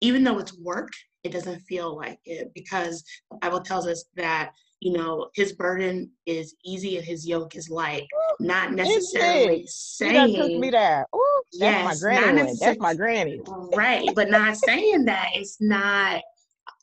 [0.02, 0.92] even though it's work,
[1.24, 6.12] it doesn't feel like it because the Bible tells us that you know his burden
[6.26, 8.04] is easy and his yoke is light.
[8.40, 11.08] Not necessarily saying you took me there.
[11.16, 12.54] Ooh, that's yes, my granny.
[12.60, 13.42] That's my granny.
[13.76, 16.22] Right, but not saying that it's not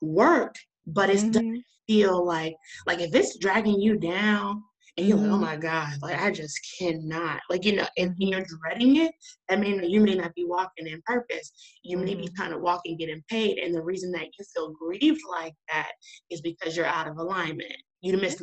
[0.00, 1.56] work, but it's mm-hmm.
[1.86, 4.62] feel like like if it's dragging you down
[4.96, 5.30] and you're mm-hmm.
[5.30, 7.40] like, oh my God, like I just cannot.
[7.48, 9.12] Like, you know, and you're dreading it,
[9.48, 11.52] that means you may not be walking in purpose.
[11.82, 12.34] You may be mm-hmm.
[12.34, 13.58] kind of walking getting paid.
[13.58, 15.92] And the reason that you feel grieved like that
[16.30, 17.72] is because you're out of alignment.
[18.00, 18.42] You missed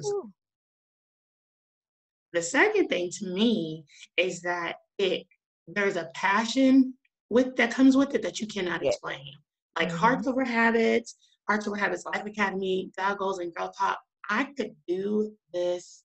[2.34, 3.84] The second thing to me
[4.16, 5.26] is that it
[5.68, 6.94] there's a passion
[7.30, 8.90] with that comes with it that you cannot yeah.
[8.90, 9.34] explain.
[9.78, 9.98] Like mm-hmm.
[9.98, 11.16] Hearts Over Habits,
[11.48, 14.00] Hearts Over Habits Life Academy, God Goals and Girl Talk.
[14.30, 16.04] I could do this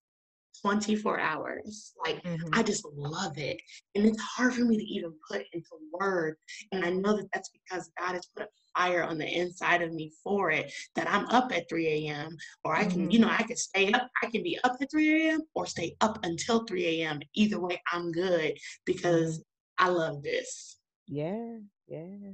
[0.63, 1.93] 24 hours.
[2.05, 2.49] Like mm-hmm.
[2.53, 3.61] I just love it.
[3.95, 6.39] And it's hard for me to even put into words.
[6.73, 9.93] And I know that that's because God has put a fire on the inside of
[9.93, 12.37] me for it that I'm up at 3 a.m.
[12.65, 13.11] or I can, mm-hmm.
[13.11, 14.09] you know, I can stay up.
[14.23, 15.41] I can be up at 3 a.m.
[15.55, 17.21] or stay up until 3 a.m.
[17.35, 19.43] Either way, I'm good because.
[19.79, 20.79] I love this.
[21.09, 21.57] Yeah,
[21.89, 22.33] yeah.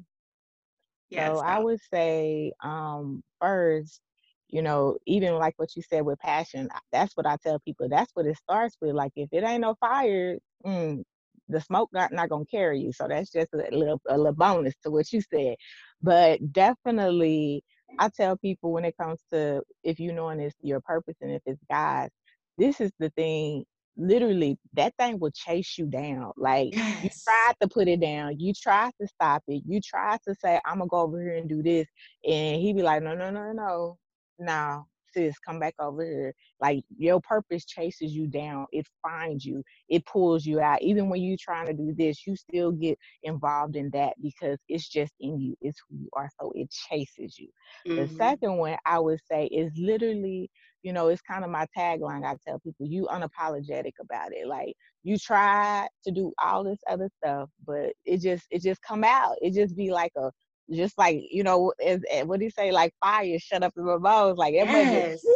[1.08, 4.00] Yeah, so I would say um first
[4.48, 7.88] you know, even like what you said with passion, that's what I tell people.
[7.88, 8.94] That's what it starts with.
[8.94, 11.02] Like if it ain't no fire, mm,
[11.48, 12.92] the smoke not, not gonna carry you.
[12.92, 15.56] So that's just a little a little bonus to what you said.
[16.02, 17.62] But definitely
[17.98, 21.42] I tell people when it comes to if you knowing it's your purpose and if
[21.46, 22.12] it's God's,
[22.56, 23.64] this is the thing.
[24.00, 26.30] Literally, that thing will chase you down.
[26.36, 27.02] Like yes.
[27.02, 30.60] you tried to put it down, you tried to stop it, you tried to say,
[30.64, 31.88] I'm gonna go over here and do this,
[32.24, 33.98] and he'd be like, No, no, no, no
[34.38, 36.34] now sis come back over here.
[36.60, 38.66] Like your purpose chases you down.
[38.72, 39.62] It finds you.
[39.88, 40.82] It pulls you out.
[40.82, 44.88] Even when you're trying to do this you still get involved in that because it's
[44.88, 45.56] just in you.
[45.60, 46.28] It's who you are.
[46.40, 47.48] So it chases you.
[47.86, 47.96] Mm-hmm.
[47.96, 50.50] the second one i would say is literally
[50.82, 54.46] you know it's kind of my tagline i tell people you unapologetic about it.
[54.46, 59.04] Like you try to do all this other stuff but it just it just come
[59.04, 59.36] out.
[59.40, 60.30] It just be like a
[60.72, 62.70] just like you know, as, what do you say?
[62.72, 64.38] Like fire shut up in my bones.
[64.38, 65.22] Like everybody yes.
[65.22, 65.26] just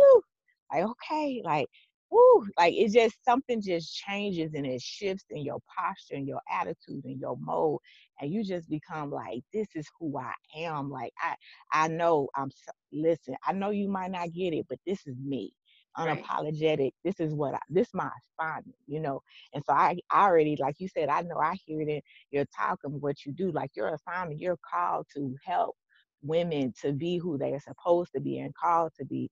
[0.73, 1.68] like okay, like
[2.11, 6.40] whoo, like it just something just changes and it shifts in your posture and your
[6.51, 7.79] attitude and your mode,
[8.21, 10.90] and you just become like this is who I am.
[10.90, 11.35] Like I
[11.73, 12.51] I know I'm
[12.92, 13.35] listen.
[13.47, 15.53] I know you might not get it, but this is me
[15.99, 16.79] unapologetic.
[16.79, 16.95] Right.
[17.05, 19.23] This is what I, this my assignment, you know.
[19.55, 22.01] And so I, I already, like you said, I know I hear it in
[22.31, 23.53] your talk and what you do.
[23.53, 25.77] Like your assignment, you're called to help
[26.23, 29.31] women to be who they are supposed to be and called to be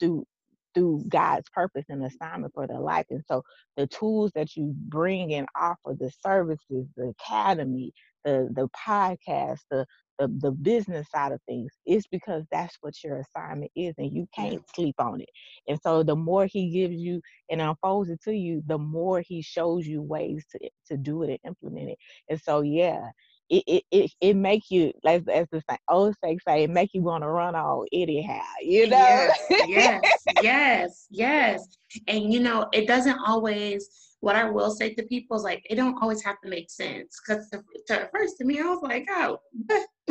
[0.00, 0.26] through
[0.74, 3.06] through God's purpose and assignment for their life.
[3.10, 3.42] And so
[3.76, 7.92] the tools that you bring and offer, the services, the academy,
[8.24, 9.86] the the podcast, the
[10.20, 14.26] the, the business side of things it's because that's what your assignment is and you
[14.36, 15.28] can't sleep on it.
[15.66, 19.40] And so the more he gives you and unfolds it to you the more he
[19.40, 21.98] shows you ways to to do it and implement it.
[22.28, 23.00] And so yeah
[23.48, 27.02] it it it, it make you like as the old say say it make you
[27.02, 28.96] want to run all anyhow you know?
[28.96, 31.68] Yes yes yes yes.
[32.06, 35.76] And you know it doesn't always what I will say to people is like, it
[35.76, 37.18] don't always have to make sense.
[37.26, 37.50] Because
[37.90, 39.38] at first to me, I was like, oh,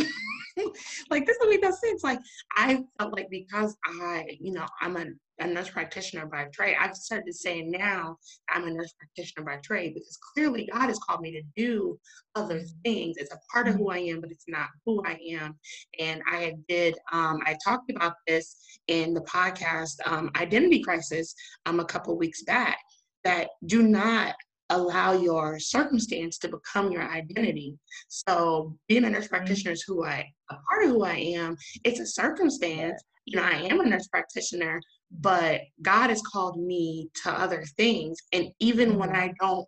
[1.09, 2.03] like this doesn't make no sense.
[2.03, 2.19] Like
[2.55, 5.05] I felt like because I, you know, I'm a
[5.39, 6.75] a nurse practitioner by trade.
[6.79, 8.17] I've started saying now
[8.49, 11.97] I'm a nurse practitioner by trade because clearly God has called me to do
[12.35, 13.15] other things.
[13.17, 15.57] It's a part of who I am, but it's not who I am.
[15.99, 18.57] And I did, um, I talked about this
[18.87, 21.33] in the podcast um, Identity Crisis
[21.65, 22.77] um, a couple weeks back
[23.23, 24.35] that do not
[24.69, 27.77] allow your circumstance to become your identity.
[28.07, 29.35] So being a nurse mm-hmm.
[29.35, 31.57] practitioner is who I a part of who I am.
[31.83, 33.01] It's a circumstance.
[33.25, 38.17] You know, I am a nurse practitioner, but God has called me to other things.
[38.33, 39.21] And even when mm-hmm.
[39.21, 39.67] I don't,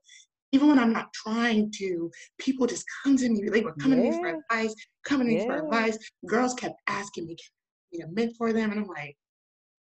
[0.52, 3.50] even when I'm not trying to, people just come to me.
[3.50, 4.12] They were coming yeah.
[4.12, 4.76] to me for advice,
[5.06, 5.40] coming to yeah.
[5.42, 5.98] me for advice.
[6.26, 8.72] Girls kept asking me, can I be a mentor for them?
[8.72, 9.16] And I'm like,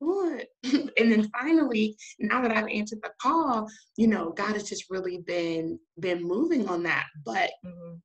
[0.01, 0.47] what?
[0.65, 5.19] and then finally, now that I've answered the call, you know, God has just really
[5.27, 7.07] been been moving on that.
[7.25, 7.97] But mm-hmm.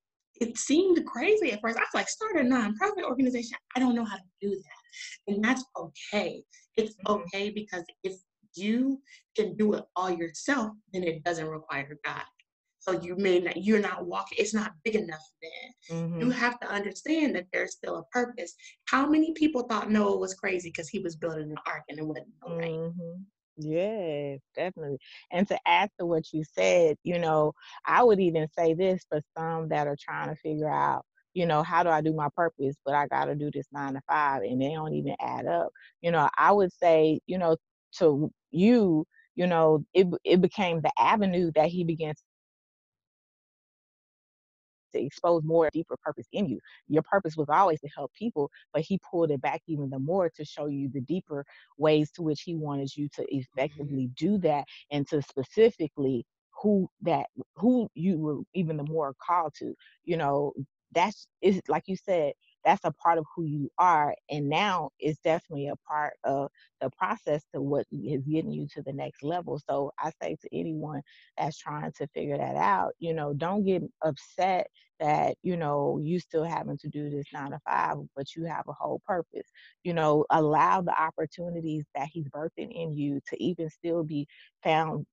[0.41, 1.78] it seemed crazy at first.
[1.78, 3.58] I was like, start a nonprofit organization.
[3.76, 5.34] I don't know how to do that.
[5.34, 6.43] And that's okay.
[6.76, 7.14] It's mm-hmm.
[7.14, 8.16] okay because if
[8.56, 9.02] you
[9.36, 12.24] can do it all yourself, then it doesn't require God.
[12.88, 15.98] So you may not, you're not walking, it's not big enough then.
[15.98, 16.22] Mm-hmm.
[16.22, 18.54] You have to understand that there's still a purpose.
[18.86, 22.06] How many people thought Noah was crazy because he was building an ark and it
[22.06, 22.80] wasn't rain?
[22.80, 23.22] Mm-hmm.
[23.58, 25.00] Yes, definitely.
[25.32, 27.54] And to add to what you said, you know,
[27.88, 31.64] I would even say this for some that are trying to figure out, you know,
[31.64, 34.44] how do I do my purpose, but I got to do this nine to five
[34.44, 35.70] and they don't even add up.
[36.02, 37.58] You know, I would say, you know,
[37.98, 39.06] to you,
[39.36, 42.22] you know, it, it became the avenue that he began to
[45.00, 46.60] expose more deeper purpose in you.
[46.88, 50.30] Your purpose was always to help people, but he pulled it back even the more
[50.30, 51.46] to show you the deeper
[51.78, 53.39] ways to which he wanted you to mm-hmm.
[53.39, 56.26] effectively do that and to specifically
[56.62, 57.26] who that
[57.56, 59.76] who you were even the more called to.
[60.04, 60.54] You know,
[60.93, 62.34] that's is like you said,
[62.66, 66.49] that's a part of who you are and now it's definitely a part of
[66.82, 69.59] the process to what is getting you to the next level.
[69.70, 71.01] So i say to anyone
[71.38, 74.68] that's trying to figure that out you know don't get upset
[74.99, 78.66] that you know you still having to do this nine to five but you have
[78.68, 79.47] a whole purpose.
[79.84, 84.28] You know allow the opportunities that he's birthing in you to even still be
[84.63, 85.05] found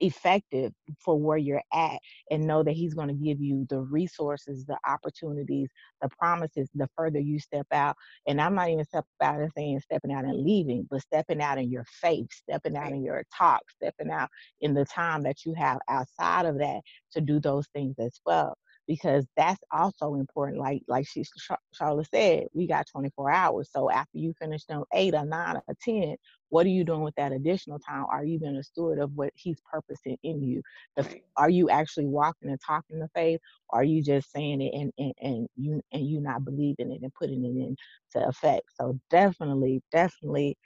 [0.00, 1.98] effective for where you're at
[2.30, 5.68] and know that he's going to give you the resources the opportunities
[6.02, 7.96] the promises the further you step out
[8.26, 11.58] and i'm not even stepping out and saying stepping out and leaving but stepping out
[11.58, 14.28] in your faith stepping out in your talk stepping out
[14.60, 16.80] in the time that you have outside of that
[17.12, 18.56] to do those things as well
[18.90, 20.58] because that's also important.
[20.58, 21.24] Like like she
[21.72, 23.70] Charlotte said, we got 24 hours.
[23.70, 26.16] So after you finish them eight or nine or ten,
[26.48, 28.06] what are you doing with that additional time?
[28.10, 30.60] Are you being a steward of what He's purposing in you?
[30.96, 33.38] The, are you actually walking and talking the faith?
[33.68, 37.02] Or are you just saying it and, and, and you and you not believing it
[37.02, 37.48] and putting it
[38.16, 38.64] into effect?
[38.74, 40.58] So definitely, definitely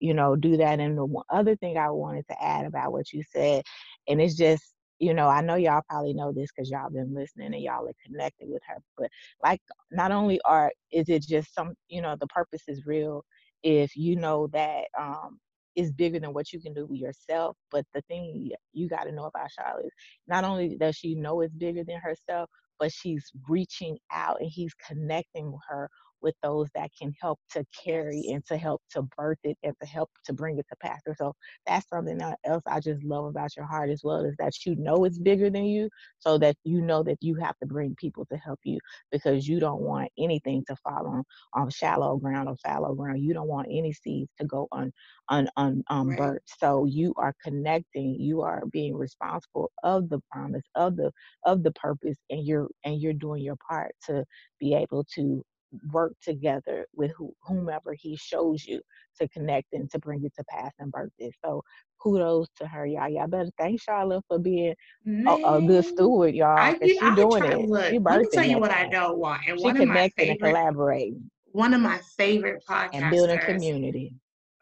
[0.00, 0.80] you know, do that.
[0.80, 3.64] And the one other thing I wanted to add about what you said,
[4.08, 7.54] and it's just you know, I know y'all probably know this because y'all been listening
[7.54, 8.78] and y'all are connected with her.
[8.96, 9.10] But
[9.42, 13.24] like, not only are is it just some, you know, the purpose is real.
[13.62, 15.38] If you know that um,
[15.76, 17.56] is bigger than what you can do with yourself.
[17.70, 19.92] But the thing you got to know about Charlotte is
[20.26, 24.74] not only does she know it's bigger than herself, but she's reaching out and he's
[24.74, 25.88] connecting with her
[26.22, 29.86] with those that can help to carry and to help to birth it and to
[29.86, 31.00] help to bring it to pass.
[31.16, 31.34] So
[31.66, 35.04] that's something else I just love about your heart as well is that you know
[35.04, 35.88] it's bigger than you,
[36.18, 38.78] so that you know that you have to bring people to help you
[39.10, 43.22] because you don't want anything to fall on on shallow ground or fallow ground.
[43.22, 44.92] You don't want any seeds to go on
[45.28, 46.18] on on um, right.
[46.18, 46.42] birth.
[46.58, 48.16] So you are connecting.
[48.20, 51.12] You are being responsible of the promise of the
[51.44, 54.24] of the purpose, and you're and you're doing your part to
[54.60, 55.44] be able to
[55.92, 57.12] work together with
[57.42, 58.80] whomever he shows you
[59.20, 61.34] to connect and to bring it to pass and birth it.
[61.44, 61.62] So
[62.00, 63.08] kudos to her, y'all.
[63.08, 64.74] Y'all better thank Charlotte for being
[65.06, 66.58] a, a, good steward, y'all.
[66.58, 67.68] I, she doing it.
[67.68, 69.42] Look, she let me tell you what I don't want.
[69.46, 71.30] And she one of my favorite, and collaborating.
[71.52, 74.14] One of my favorite podcasts and building community.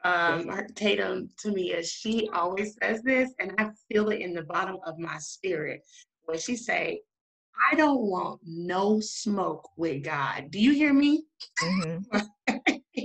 [0.04, 4.42] Um, Tatum to me is she always says this, and I feel it in the
[4.42, 5.82] bottom of my spirit
[6.26, 7.00] when she say,
[7.70, 10.50] I don't want no smoke with God.
[10.50, 11.24] Do you hear me?
[11.62, 12.18] Mm-hmm.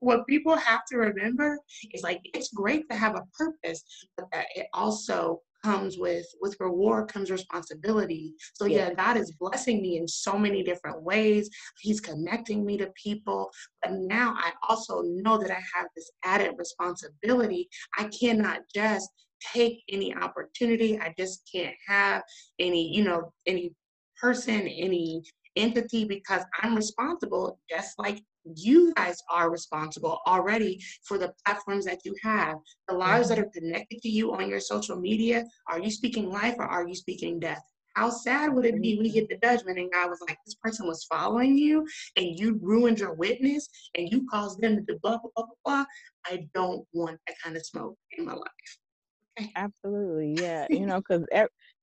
[0.00, 1.58] what people have to remember
[1.92, 3.82] is like it's great to have a purpose,
[4.16, 8.88] but that it also comes with with reward comes responsibility so yeah.
[8.88, 11.48] yeah god is blessing me in so many different ways
[11.80, 13.50] he's connecting me to people
[13.82, 19.08] but now i also know that i have this added responsibility i cannot just
[19.52, 22.22] take any opportunity i just can't have
[22.58, 23.72] any you know any
[24.22, 25.22] person, any
[25.56, 32.00] entity, because I'm responsible, just like you guys are responsible already for the platforms that
[32.04, 32.56] you have,
[32.88, 33.40] the lives mm-hmm.
[33.40, 35.44] that are connected to you on your social media.
[35.68, 37.62] Are you speaking life or are you speaking death?
[37.94, 40.86] How sad would it be we get the judgment and God was like, this person
[40.86, 45.18] was following you and you ruined your witness and you caused them to do blah,
[45.18, 45.84] blah, blah, blah.
[46.24, 48.78] I don't want that kind of smoke in my life.
[49.38, 49.52] Okay.
[49.56, 50.42] Absolutely.
[50.42, 50.66] Yeah.
[50.70, 51.24] you know, because,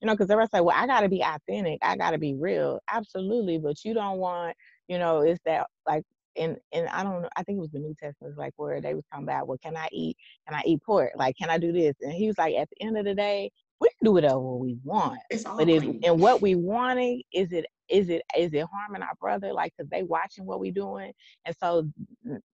[0.01, 1.79] you know, because everybody like, well, I got to be authentic.
[1.81, 2.79] I got to be real.
[2.91, 3.57] Absolutely.
[3.57, 4.55] But you don't want,
[4.87, 6.03] you know, it's that like
[6.37, 8.93] and and I don't know, I think it was the New Testament, like where they
[8.93, 10.17] was talking about, well, can I eat?
[10.47, 11.11] Can I eat pork?
[11.15, 11.95] Like, can I do this?
[12.01, 15.19] And he was like, at the end of the day, we do whatever we want.
[15.57, 19.51] but if and what we wanting is it is it is it harming our brother?
[19.51, 21.11] Like because they watching what we doing.
[21.45, 21.89] And so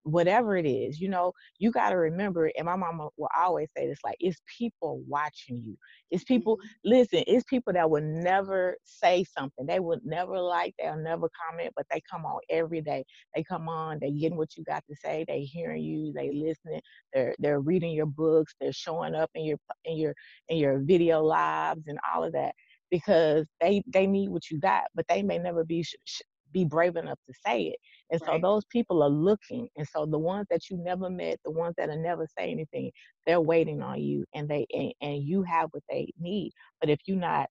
[0.04, 3.86] whatever it is you know you got to remember and my mama will always say
[3.86, 5.76] this like it's people watching you.
[6.10, 6.90] It's people mm-hmm.
[6.90, 9.66] listen it's people that would never say something.
[9.66, 13.04] They would never like they'll never comment but they come on every day.
[13.34, 16.80] They come on they getting what you got to say they hearing you they listening
[17.12, 20.14] they're they're reading your books they're showing up in your in your
[20.48, 22.54] in your video lives and all of that
[22.90, 26.22] because they they need what you got, but they may never be sh- sh-
[26.52, 27.76] be brave enough to say it.
[28.10, 28.36] And right.
[28.36, 29.68] so those people are looking.
[29.76, 32.90] And so the ones that you never met, the ones that will never say anything,
[33.26, 36.52] they're waiting on you and they and, and you have what they need.
[36.80, 37.48] But if you're not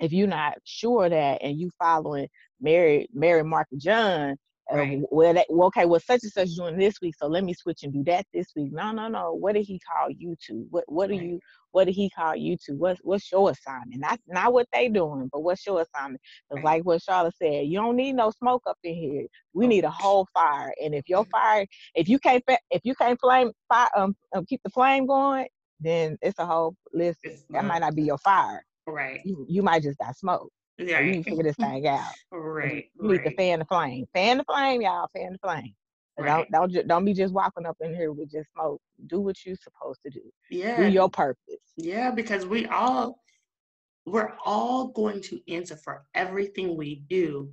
[0.00, 2.28] if you're not sure that and you following
[2.60, 4.36] Mary, Mary, Mark, John,
[4.70, 5.00] Right.
[5.10, 7.84] well, that, well, okay, well, such and such doing this week, so let me switch
[7.84, 8.72] and do that this week.
[8.72, 9.32] No, no, no.
[9.32, 10.66] What did he call you to?
[10.70, 11.18] What What right.
[11.18, 11.40] do you?
[11.72, 12.72] What did he call you to?
[12.74, 14.00] What's What's your assignment?
[14.00, 16.20] Not not what they doing, but what's your assignment?
[16.50, 16.64] Right.
[16.64, 17.66] like what Charlotte said.
[17.66, 19.26] You don't need no smoke up in here.
[19.54, 20.74] We need a whole fire.
[20.82, 24.60] And if your fire, if you can't, if you can't flame fire, um, um keep
[24.64, 25.46] the flame going,
[25.80, 27.20] then it's a whole list.
[27.50, 28.64] That might not be your fire.
[28.86, 29.20] Right.
[29.24, 30.50] You, you might just got smoke.
[30.78, 31.00] Yeah.
[31.00, 32.12] You need to figure this thing out.
[32.30, 32.86] right.
[33.00, 34.06] You need to fan the flame.
[34.14, 35.08] Fan the flame, y'all.
[35.14, 35.74] Fan the flame.
[36.18, 36.46] Right.
[36.50, 38.80] Don't don't don't be just walking up in here with just smoke.
[39.06, 40.22] Do what you're supposed to do.
[40.50, 40.76] Yeah.
[40.76, 41.56] Do your purpose.
[41.76, 43.20] Yeah, because we all
[44.06, 47.50] we're all going to answer for everything we do.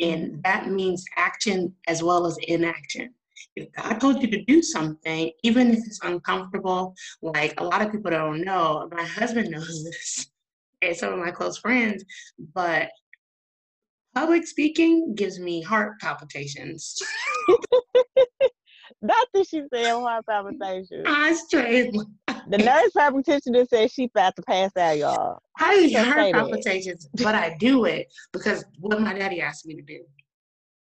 [0.00, 3.14] And that means action as well as inaction.
[3.56, 7.92] If God told you to do something, even if it's uncomfortable, like a lot of
[7.92, 10.30] people don't know, my husband knows this
[10.82, 12.04] and some of my close friends,
[12.54, 12.90] but
[14.14, 16.96] public speaking gives me heart palpitations.
[19.00, 21.04] Not that she said heart palpitations.
[21.06, 21.94] I straight.
[22.50, 25.42] The nurse practitioner said she about to pass out, y'all.
[25.58, 29.82] I have heart palpitations, but I do it because what my daddy asked me to
[29.82, 30.00] do.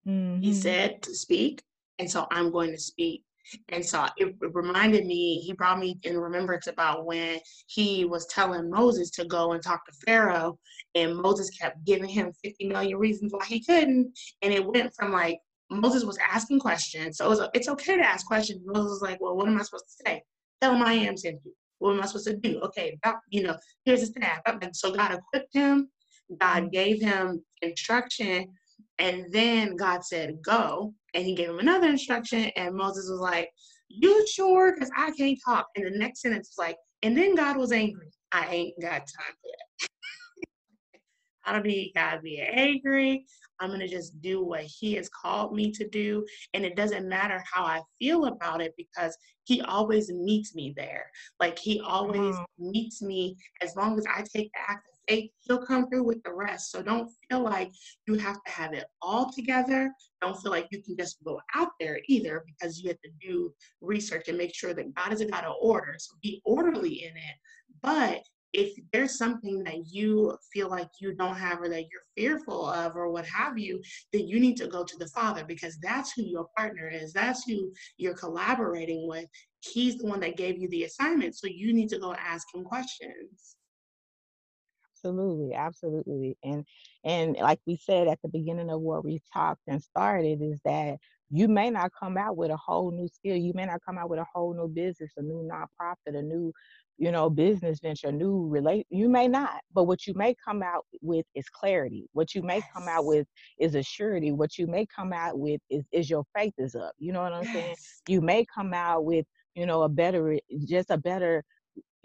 [0.07, 0.43] Mm-hmm.
[0.43, 1.63] He said to speak,
[1.99, 3.23] and so I'm going to speak.
[3.69, 8.71] And so it, reminded me, he brought me in remembrance about when he was telling
[8.71, 10.59] Moses to go and talk to Pharaoh,
[10.95, 14.19] and Moses kept giving him 50 million reasons why he couldn't.
[14.43, 15.39] And it went from like,
[15.71, 17.19] Moses was asking questions.
[17.19, 18.63] So it was, it's okay to ask questions.
[18.65, 20.23] Moses was like, well, what am I supposed to say?
[20.61, 21.53] Tell him I am sent you.
[21.79, 22.61] What am I supposed to do?
[22.61, 22.99] Okay,
[23.31, 24.41] you know, here's the staff.
[24.73, 25.91] So God equipped him.
[26.41, 28.49] God gave him instruction.
[28.99, 33.51] And then God said, go and he gave him another instruction and moses was like
[33.89, 34.73] you sure?
[34.73, 35.67] Because i can't talk.
[35.77, 38.09] And the next sentence was like and then god was angry.
[38.33, 39.51] I ain't got time for
[39.81, 39.89] that.
[41.47, 43.25] I don't need god to be angry.
[43.59, 47.09] I'm going to just do what he has called me to do and it doesn't
[47.09, 51.11] matter how i feel about it because he always meets me there.
[51.41, 52.71] Like he always mm-hmm.
[52.71, 56.33] meets me as long as i take the act faith, he'll come through with the
[56.33, 56.71] rest.
[56.71, 57.71] So don't feel like
[58.07, 59.93] you have to have it all together.
[60.21, 63.53] Don't feel like you can just go out there either because you have to do
[63.81, 65.97] research and make sure that God is a God of order.
[65.99, 67.37] So be orderly in it.
[67.83, 72.67] But if there's something that you feel like you don't have or that you're fearful
[72.67, 73.83] of or what have you,
[74.13, 77.13] then you need to go to the Father because that's who your partner is.
[77.13, 79.27] That's who you're collaborating with.
[79.61, 81.37] He's the one that gave you the assignment.
[81.37, 83.56] So you need to go ask him questions
[85.05, 86.65] absolutely absolutely and
[87.05, 90.97] and like we said at the beginning of what we talked and started is that
[91.31, 94.11] you may not come out with a whole new skill you may not come out
[94.11, 96.53] with a whole new business a new nonprofit a new
[96.99, 100.87] you know business venture new relate you may not but what you may come out
[101.03, 103.27] with is clarity what you may come out with
[103.59, 106.93] is a surety what you may come out with is, is your faith is up
[106.99, 107.77] you know what i'm saying?
[108.09, 111.45] You may come out with you know a better just a better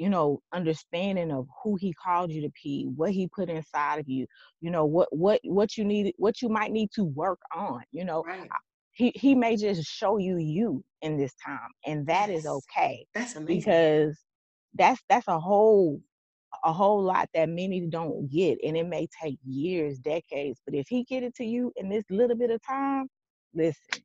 [0.02, 4.10] you know understanding of who he called you to be what he put inside of
[4.10, 4.26] you
[4.60, 8.04] you know what what what you need what you might need to work on you
[8.04, 8.50] know right.
[8.94, 12.40] he he may just show you you in this time and that yes.
[12.40, 14.18] is okay that's amazing because
[14.74, 16.02] that's that's a whole
[16.64, 20.88] a whole lot that many don't get and it may take years decades but if
[20.88, 23.08] he get it to you in this little bit of time
[23.54, 24.02] listen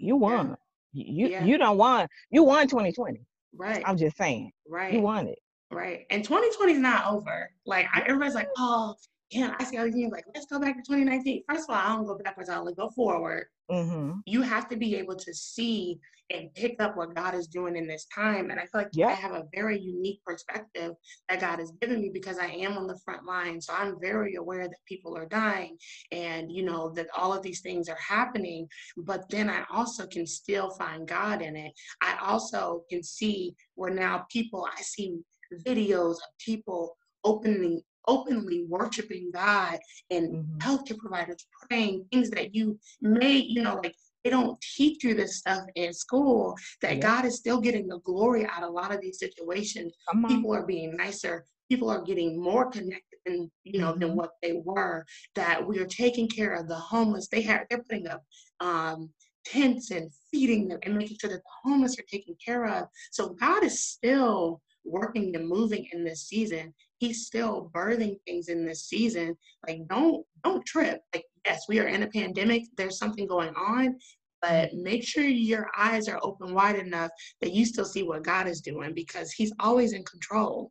[0.00, 0.56] you won.
[0.92, 1.04] Yeah.
[1.04, 1.44] You yeah.
[1.44, 3.20] you don't want you won 2020.
[3.56, 3.82] Right.
[3.86, 4.52] I'm just saying.
[4.68, 4.92] Right.
[4.94, 5.38] You won it.
[5.70, 6.06] Right.
[6.10, 7.50] And 2020 is not over.
[7.64, 8.94] Like I, everybody's like, oh,
[9.30, 11.44] yeah, I see all these things like, let's go back to 2019.
[11.48, 13.46] First of all, I don't go backwards, I only go forward.
[13.70, 14.18] Mm-hmm.
[14.26, 16.00] You have to be able to see
[16.32, 18.50] and pick up what God is doing in this time.
[18.50, 19.10] And I feel like yep.
[19.10, 20.92] I have a very unique perspective
[21.28, 23.60] that God has given me because I am on the front line.
[23.60, 25.76] So I'm very aware that people are dying
[26.12, 28.68] and, you know, that all of these things are happening.
[28.96, 31.72] But then I also can still find God in it.
[32.00, 35.18] I also can see where now people, I see
[35.66, 39.78] videos of people opening openly worshiping God
[40.10, 40.58] and mm-hmm.
[40.58, 43.94] healthcare providers praying things that you may, you know, like
[44.24, 47.02] they don't teach you this stuff in school, that yeah.
[47.02, 49.94] God is still getting the glory out of a lot of these situations.
[50.28, 51.46] People are being nicer.
[51.70, 54.00] People are getting more connected than you know mm-hmm.
[54.00, 55.06] than what they were.
[55.36, 57.28] That we are taking care of the homeless.
[57.28, 58.22] They have they're putting up
[58.60, 59.10] um,
[59.46, 62.86] tents and feeding them and making sure that the homeless are taken care of.
[63.10, 68.64] So God is still working and moving in this season he's still birthing things in
[68.64, 69.36] this season.
[69.66, 71.00] Like don't don't trip.
[71.14, 72.64] Like yes we are in a pandemic.
[72.76, 73.98] There's something going on
[74.42, 77.10] but make sure your eyes are open wide enough
[77.42, 80.70] that you still see what god is doing because he's always in control.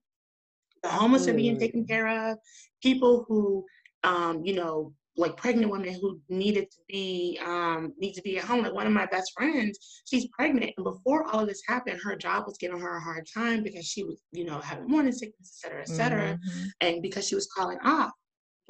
[0.81, 2.37] The homeless are being taken care of.
[2.81, 3.65] People who
[4.03, 8.45] um, you know like pregnant women who needed to be um, need to be at
[8.45, 8.63] home.
[8.63, 12.15] Like one of my best friends, she's pregnant, and before all of this happened, her
[12.15, 15.59] job was giving her a hard time because she was, you know, having morning sickness,
[15.63, 16.67] et cetera, et cetera, mm-hmm.
[16.81, 18.11] and because she was calling off.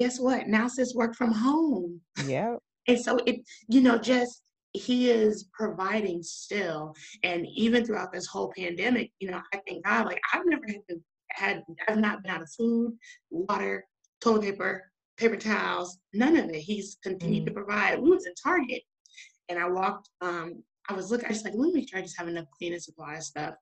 [0.00, 0.48] Guess what?
[0.48, 2.00] Now sis work from home.
[2.26, 2.56] Yeah.
[2.88, 4.42] and so it, you know, just
[4.72, 10.06] he is providing still, and even throughout this whole pandemic, you know, I thank God.
[10.06, 12.96] Like I've never had to, had I've not been out of food,
[13.30, 13.84] water,
[14.20, 14.89] toilet paper,
[15.20, 16.56] paper towels, none of it.
[16.56, 18.00] He's continued mm to provide.
[18.00, 18.82] We was in Target
[19.48, 22.02] and I walked, um, I was looking, I was like, let me make sure I
[22.02, 23.54] just have enough cleaning supply stuff.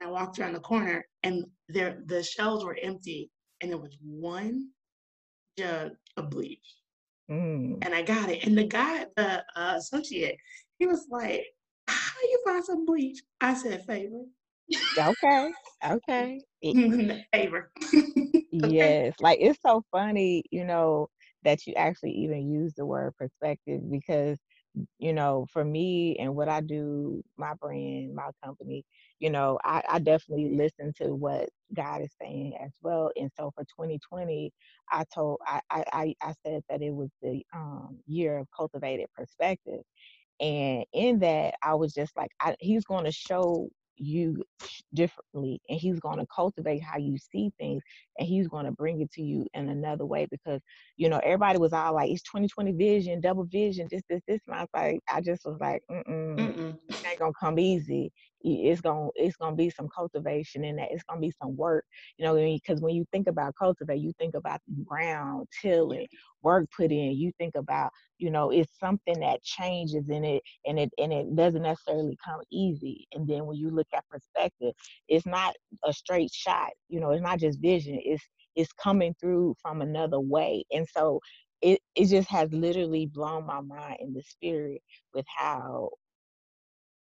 [0.00, 3.30] And I walked around the corner and there the shelves were empty
[3.60, 4.70] and there was one
[5.56, 6.74] jug of bleach.
[7.30, 7.78] Mm.
[7.82, 8.44] And I got it.
[8.44, 10.36] And the guy, the uh, associate,
[10.78, 11.44] he was like,
[11.88, 13.22] How you find some bleach?
[13.40, 14.22] I said, favor.
[14.98, 15.52] okay.
[15.84, 16.40] Okay.
[17.32, 17.70] favor.
[18.52, 19.14] Yes.
[19.20, 21.08] Like it's so funny, you know,
[21.42, 24.38] that you actually even use the word perspective because,
[24.98, 28.84] you know, for me and what I do, my brand, my company,
[29.20, 33.10] you know, I, I definitely listen to what God is saying as well.
[33.16, 34.52] And so for 2020,
[34.90, 39.82] I told I I, I said that it was the um, year of cultivated perspective.
[40.40, 44.42] And in that, I was just like, I, he's going to show you
[44.94, 47.82] differently and he's going to cultivate how you see things
[48.18, 50.60] and he's going to bring it to you in another way because
[50.96, 54.56] you know everybody was all like it's 2020 vision double vision this this this and
[54.56, 56.78] I was like I just was like mm-mm, mm-mm.
[56.88, 58.12] it ain't gonna come easy
[58.46, 61.84] it's gonna it's gonna be some cultivation in that it's gonna be some work
[62.16, 66.06] you know because when you think about cultivate you think about ground tilling
[66.42, 70.78] work put in you think about you know it's something that changes in it and
[70.78, 74.72] it and it doesn't necessarily come easy and then when you look at perspective
[75.08, 78.24] it's not a straight shot you know it's not just vision it's
[78.54, 81.20] it's coming through from another way and so
[81.62, 84.82] it, it just has literally blown my mind in the spirit
[85.14, 85.90] with how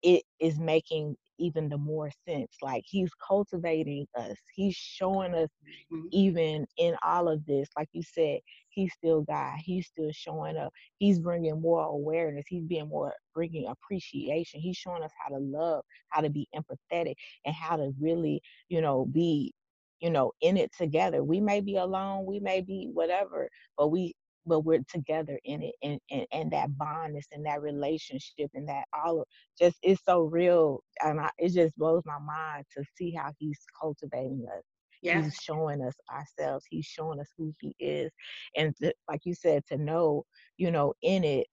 [0.02, 2.56] it is making even the more sense.
[2.62, 4.36] Like he's cultivating us.
[4.54, 5.48] He's showing us
[5.92, 6.06] mm-hmm.
[6.12, 9.58] even in all of this, like you said, he's still God.
[9.58, 10.72] He's still showing up.
[10.98, 12.44] He's bringing more awareness.
[12.48, 14.60] He's being more bringing appreciation.
[14.60, 18.80] He's showing us how to love, how to be empathetic, and how to really, you
[18.80, 19.52] know, be
[20.00, 23.48] you know in it together we may be alone we may be whatever
[23.78, 24.12] but we
[24.46, 28.84] but we're together in it and, and, and that bondness and that relationship and that
[28.92, 29.26] all of
[29.58, 33.60] just is so real and I, it just blows my mind to see how he's
[33.80, 34.62] cultivating us.
[35.02, 35.22] Yeah.
[35.22, 36.64] he's showing us ourselves.
[36.70, 38.12] He's showing us who he is.
[38.56, 40.24] And to, like you said to know
[40.56, 41.46] you know in it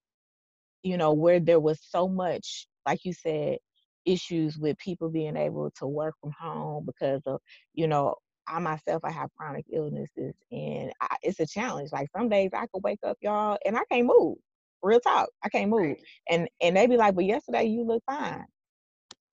[0.84, 3.58] you know where there was so much like you said
[4.06, 7.40] issues with people being able to work from home because of
[7.74, 8.16] you know
[8.50, 11.91] I myself, I have chronic illnesses, and I, it's a challenge.
[11.91, 14.38] Like some days I could wake up, y'all, and I can't move.
[14.82, 15.97] Real talk, I can't move.
[16.30, 18.45] And and they be like, "But yesterday you look fine."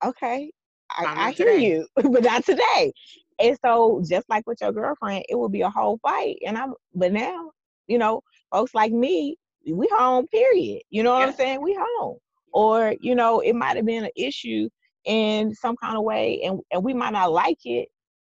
[0.05, 0.51] Okay,
[0.91, 2.93] I, I hear you, but not today.
[3.39, 6.37] And so, just like with your girlfriend, it would be a whole fight.
[6.47, 7.51] And I'm, but now,
[7.87, 9.37] you know, folks like me,
[9.67, 10.27] we home.
[10.29, 10.83] Period.
[10.91, 11.27] You know what yeah.
[11.27, 11.63] I'm saying?
[11.63, 12.19] We home.
[12.53, 14.69] Or you know, it might have been an issue
[15.05, 17.89] in some kind of way, and and we might not like it,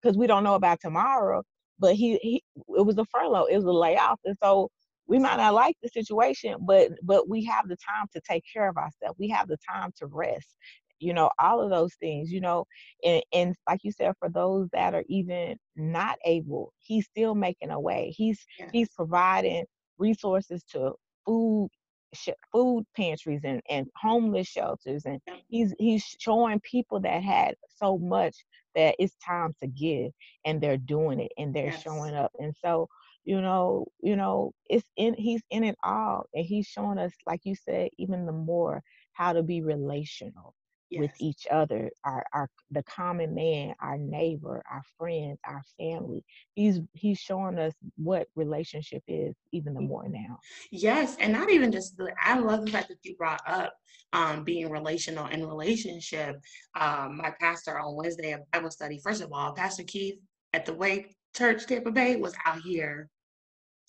[0.02, 1.44] because we don't know about tomorrow.
[1.80, 2.44] But he, he,
[2.78, 4.70] it was a furlough, it was a layoff, and so
[5.08, 8.70] we might not like the situation, but but we have the time to take care
[8.70, 9.18] of ourselves.
[9.18, 10.56] We have the time to rest.
[11.00, 12.66] You know, all of those things, you know,
[13.06, 17.72] and, and like you said, for those that are even not able, he's still making
[17.72, 18.14] a way.
[18.16, 18.70] He's yeah.
[18.72, 19.66] he's providing
[19.98, 20.94] resources to
[21.26, 21.70] food
[22.14, 27.98] sh- food pantries and, and homeless shelters and he's he's showing people that had so
[27.98, 28.36] much
[28.76, 30.12] that it's time to give
[30.46, 31.82] and they're doing it and they're yes.
[31.84, 32.88] showing up and so
[33.26, 37.42] you know you know it's in he's in it all and he's showing us like
[37.44, 38.82] you said even the more
[39.14, 40.54] how to be relational
[40.90, 41.02] yes.
[41.02, 46.24] with each other, our, our the common man, our neighbor, our friends, our family.
[46.56, 50.40] He's he's showing us what relationship is even the more now.
[50.72, 53.74] Yes, and not even just the, I love the fact that you brought up
[54.14, 56.38] um, being relational and relationship.
[56.80, 60.20] Um, my pastor on Wednesday of Bible study, first of all, Pastor Keith
[60.54, 63.10] at the Way Church Tampa Bay was out here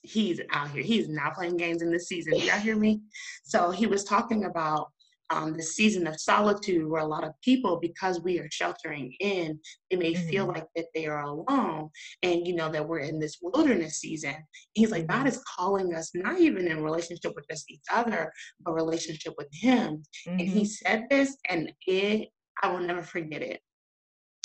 [0.03, 0.83] he's out here.
[0.83, 2.35] He's not playing games in this season.
[2.37, 3.01] Y'all hear me?
[3.45, 4.89] So he was talking about
[5.31, 9.59] um, the season of solitude where a lot of people because we are sheltering in
[9.91, 10.29] they may mm-hmm.
[10.29, 11.89] feel like that they are alone
[12.23, 14.35] and you know that we're in this wilderness season
[14.73, 15.29] he's like god mm-hmm.
[15.29, 20.03] is calling us not even in relationship with just each other but relationship with him
[20.27, 20.39] mm-hmm.
[20.39, 20.65] and he mm-hmm.
[20.65, 22.29] said this and it
[22.63, 23.61] i will never forget it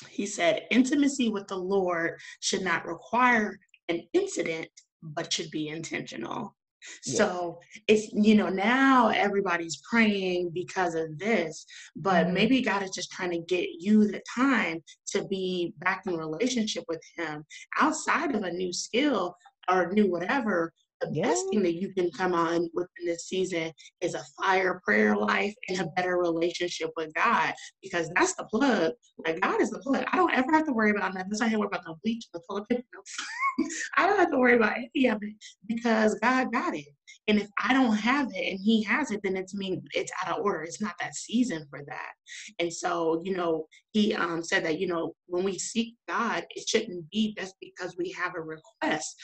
[0.10, 3.58] he said intimacy with the lord should not require
[3.90, 4.68] an incident
[5.02, 6.56] but should be intentional
[7.02, 11.66] so it's, you know, now everybody's praying because of this,
[11.96, 12.34] but mm-hmm.
[12.34, 16.84] maybe God is just trying to get you the time to be back in relationship
[16.88, 17.46] with Him
[17.80, 19.36] outside of a new skill
[19.70, 20.72] or new whatever
[21.02, 21.24] the yeah.
[21.24, 23.72] best thing that you can come on within this season
[24.02, 28.93] is a fire prayer life and a better relationship with God because that's the plug.
[29.26, 30.06] Like God is the plug.
[30.12, 31.32] I don't ever have to worry about nothing.
[31.41, 32.84] I don't worry about the bleach, the toilet paper.
[33.98, 35.34] I don't have to worry about any of it
[35.68, 36.86] because God got it.
[37.28, 40.38] And if I don't have it and He has it, then it's mean it's out
[40.38, 40.64] of order.
[40.64, 42.12] It's not that season for that.
[42.60, 46.68] And so, you know, He um, said that you know when we seek God, it
[46.68, 49.16] shouldn't be just because we have a request,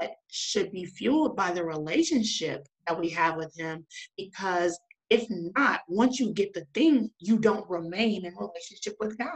[0.00, 3.84] but should be fueled by the relationship that we have with him
[4.16, 4.78] because
[5.10, 5.26] if
[5.56, 9.32] not once you get the thing you don't remain in relationship with god.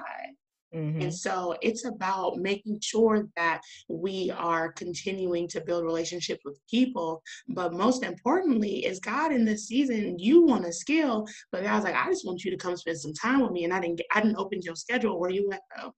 [0.75, 1.03] Mm-hmm.
[1.03, 7.23] and so it's about making sure that we are continuing to build relationships with people
[7.49, 11.95] but most importantly is god in this season you want a skill but god's like
[11.95, 14.07] i just want you to come spend some time with me and i didn't get,
[14.15, 15.93] i didn't open your schedule where you at though.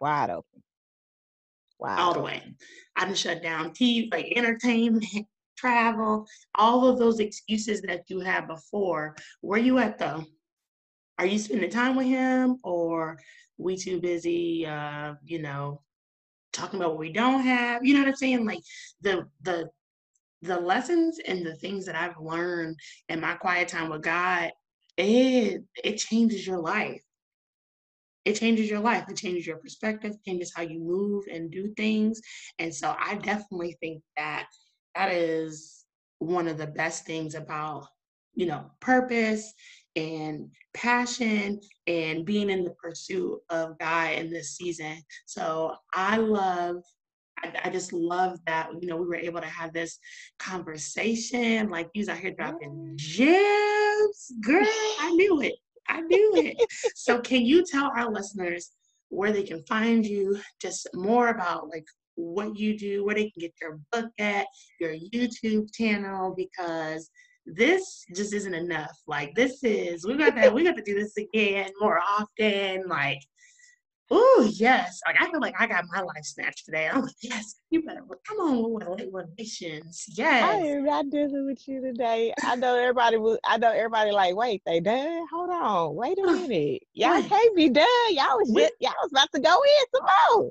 [0.00, 0.63] Wide open
[1.78, 1.96] Wow.
[1.98, 2.42] All the way.
[2.96, 5.04] I done shut down TV, like entertainment,
[5.56, 9.16] travel, all of those excuses that you had before.
[9.40, 10.24] Where you at though?
[11.18, 13.18] Are you spending time with him or
[13.56, 15.80] we too busy uh, you know,
[16.52, 17.84] talking about what we don't have?
[17.84, 18.46] You know what I'm saying?
[18.46, 18.60] Like
[19.02, 19.68] the the
[20.42, 22.76] the lessons and the things that I've learned
[23.08, 24.50] in my quiet time with God,
[24.96, 27.03] it it changes your life
[28.24, 32.20] it changes your life it changes your perspective changes how you move and do things.
[32.58, 34.46] And so i definitely think that
[34.94, 35.84] that is
[36.18, 37.86] one of the best things about
[38.34, 39.52] you know purpose
[39.96, 45.02] and passion and being in the pursuit of god in this season.
[45.26, 46.76] So i love
[47.62, 49.98] I, just love that you know we were able to have this
[50.38, 51.68] conversation.
[51.68, 54.64] Like you out here dropping gems girl
[55.00, 55.54] i knew it
[55.88, 56.56] I knew it.
[56.94, 58.70] so can you tell our listeners
[59.08, 61.84] where they can find you, just more about like
[62.16, 64.46] what you do, where they can get your book at,
[64.80, 67.10] your YouTube channel, because
[67.46, 68.96] this just isn't enough.
[69.06, 72.84] Like this is we got that we got to do this again more often.
[72.88, 73.20] Like
[74.16, 76.88] Oh yes, like I feel like I got my life snatched today.
[76.88, 80.04] I'm like, yes, you better come on with relations.
[80.16, 82.32] Yes, I am not dealing with you today.
[82.44, 83.38] I know everybody was.
[83.44, 85.26] I know everybody like, wait, they done?
[85.32, 86.82] Hold on, wait a minute.
[86.92, 87.86] Y'all can't be done.
[88.10, 90.06] Y'all was just, y'all was about to go in some
[90.38, 90.50] more.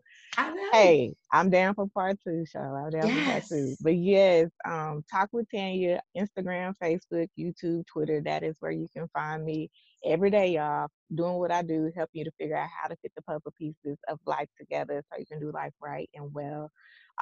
[0.73, 2.95] Hey, I'm down for part two, Charlotte.
[2.95, 3.17] I'm down yes.
[3.17, 3.75] for part two.
[3.79, 8.19] But yes, um, talk with Tanya, Instagram, Facebook, YouTube, Twitter.
[8.19, 9.71] That is where you can find me
[10.03, 13.11] every day, y'all, doing what I do, helping you to figure out how to fit
[13.15, 16.71] the puzzle pieces of life together so you can do life right and well.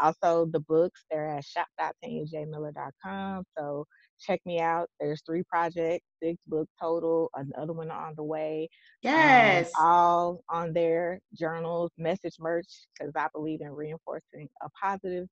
[0.02, 3.44] Also, the books, they're at shop.tanyajmiller.com.
[3.58, 3.86] So
[4.20, 4.88] check me out.
[5.00, 8.70] There's three projects, six books total, another one on the way.
[9.06, 9.72] Um, yes.
[9.78, 15.28] Um, all on there, journals, message merch, because I believe in reinforcing a positive,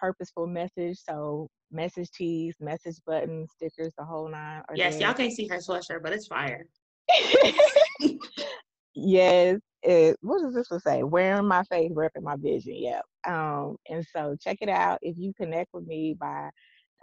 [0.00, 0.98] purposeful message.
[0.98, 4.62] So message tees, message buttons, stickers, the whole nine.
[4.74, 5.08] Yes, there.
[5.08, 6.64] y'all can't see her sweatshirt, but it's fire.
[8.94, 9.58] Yes.
[9.82, 11.02] It, what does this one say?
[11.04, 12.74] Wearing my faith, repping my vision.
[12.76, 13.02] Yep.
[13.26, 14.98] Um, and so check it out.
[15.02, 16.50] If you connect with me by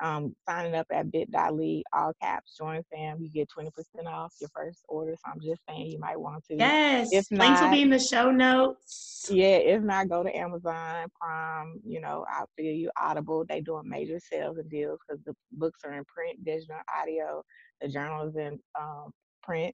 [0.02, 3.70] um, signing up at bit.ly, all caps, join fam, you get 20%
[4.08, 5.14] off your first order.
[5.14, 6.58] So I'm just saying you might want to.
[6.58, 7.10] Yes.
[7.12, 9.28] If not, links will be in the show notes.
[9.30, 9.58] Yeah.
[9.58, 11.80] If not, go to Amazon Prime.
[11.86, 13.46] You know, I'll feel you Audible.
[13.48, 17.42] They doing major sales and deals because the books are in print, digital, audio.
[17.82, 19.12] The journal is in um,
[19.44, 19.74] print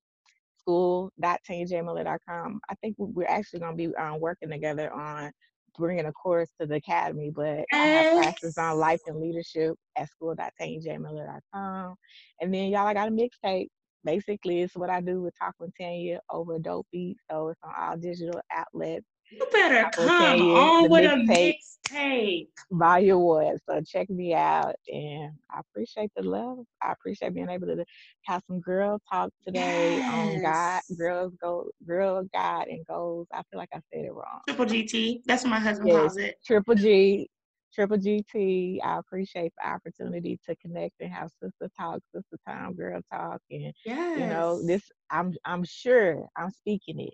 [0.62, 2.60] school.tanyajmiller.com.
[2.70, 5.32] I think we're actually going to be um, working together on
[5.78, 10.10] bringing a course to the academy, but I have classes on life and leadership at
[10.10, 11.96] school.tanyajmiller.com.
[12.42, 13.68] And then y'all, I got a mixtape.
[14.04, 17.18] Basically, it's what I do with Talk with Tanya over Dope Beat.
[17.30, 19.06] So it's on all digital outlets.
[19.32, 22.48] You better come on with a mixtape.
[22.70, 23.58] Volume one.
[23.68, 24.76] So check me out.
[24.92, 26.66] And I appreciate the love.
[26.82, 27.86] I appreciate being able to
[28.26, 30.14] have some girl talk today yes.
[30.14, 33.28] on God, girls go, girl, God, and goals.
[33.34, 34.42] I feel like I said it wrong.
[34.48, 35.22] Triple GT.
[35.26, 36.36] That's what my husband yes, calls it.
[36.46, 37.30] Triple G.
[37.74, 43.00] Triple GT, I appreciate the opportunity to connect and have sister talk, sister time, girl
[43.10, 44.20] talk, and yes.
[44.20, 44.82] you know this.
[45.10, 47.14] I'm I'm sure I'm speaking it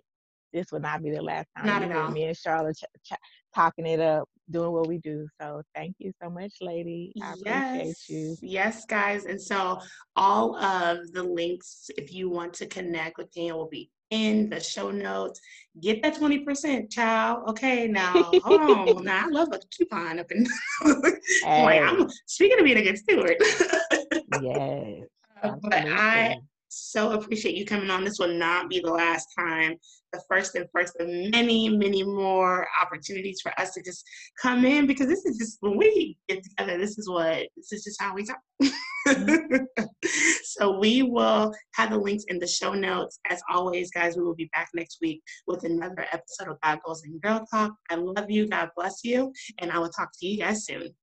[0.52, 3.18] this would not be the last time not you hear me and Charlotte ch- ch-
[3.54, 5.26] talking it up, doing what we do.
[5.40, 7.12] So thank you so much, lady.
[7.22, 7.74] I yes.
[7.74, 8.36] appreciate you.
[8.40, 9.24] Yes, guys.
[9.24, 9.80] And so
[10.16, 14.60] all of the links, if you want to connect with Daniel, will be in the
[14.60, 15.40] show notes.
[15.80, 17.48] Get that 20%, child.
[17.50, 19.04] Okay, now hold on.
[19.04, 20.46] now I love a coupon up in
[21.44, 21.78] hey.
[21.78, 23.36] I'm speaking of being a good steward.
[24.42, 25.04] yes.
[25.42, 26.38] But I
[26.68, 28.04] so appreciate you coming on.
[28.04, 29.76] This will not be the last time.
[30.12, 34.04] The first and first of many, many more opportunities for us to just
[34.40, 37.84] come in because this is just when we get together, this is what this is
[37.84, 38.38] just how we talk.
[38.62, 39.84] Mm-hmm.
[40.44, 43.18] so we will have the links in the show notes.
[43.30, 47.02] As always, guys, we will be back next week with another episode of God Goals
[47.04, 47.72] and Girl Talk.
[47.90, 48.48] I love you.
[48.48, 49.32] God bless you.
[49.58, 50.94] And I will talk to you guys soon.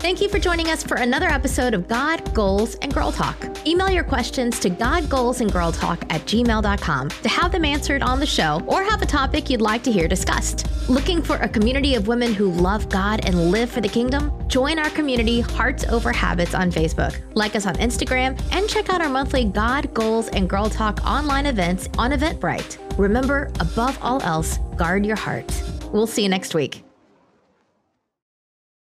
[0.00, 3.36] Thank you for joining us for another episode of God, Goals, and Girl Talk.
[3.66, 8.82] Email your questions to godgoalsandgirltalk at gmail.com to have them answered on the show or
[8.82, 10.66] have a topic you'd like to hear discussed.
[10.88, 14.32] Looking for a community of women who love God and live for the kingdom?
[14.48, 17.20] Join our community, Hearts Over Habits, on Facebook.
[17.34, 21.44] Like us on Instagram and check out our monthly God, Goals, and Girl Talk online
[21.44, 22.78] events on Eventbrite.
[22.96, 25.62] Remember, above all else, guard your heart.
[25.92, 26.89] We'll see you next week.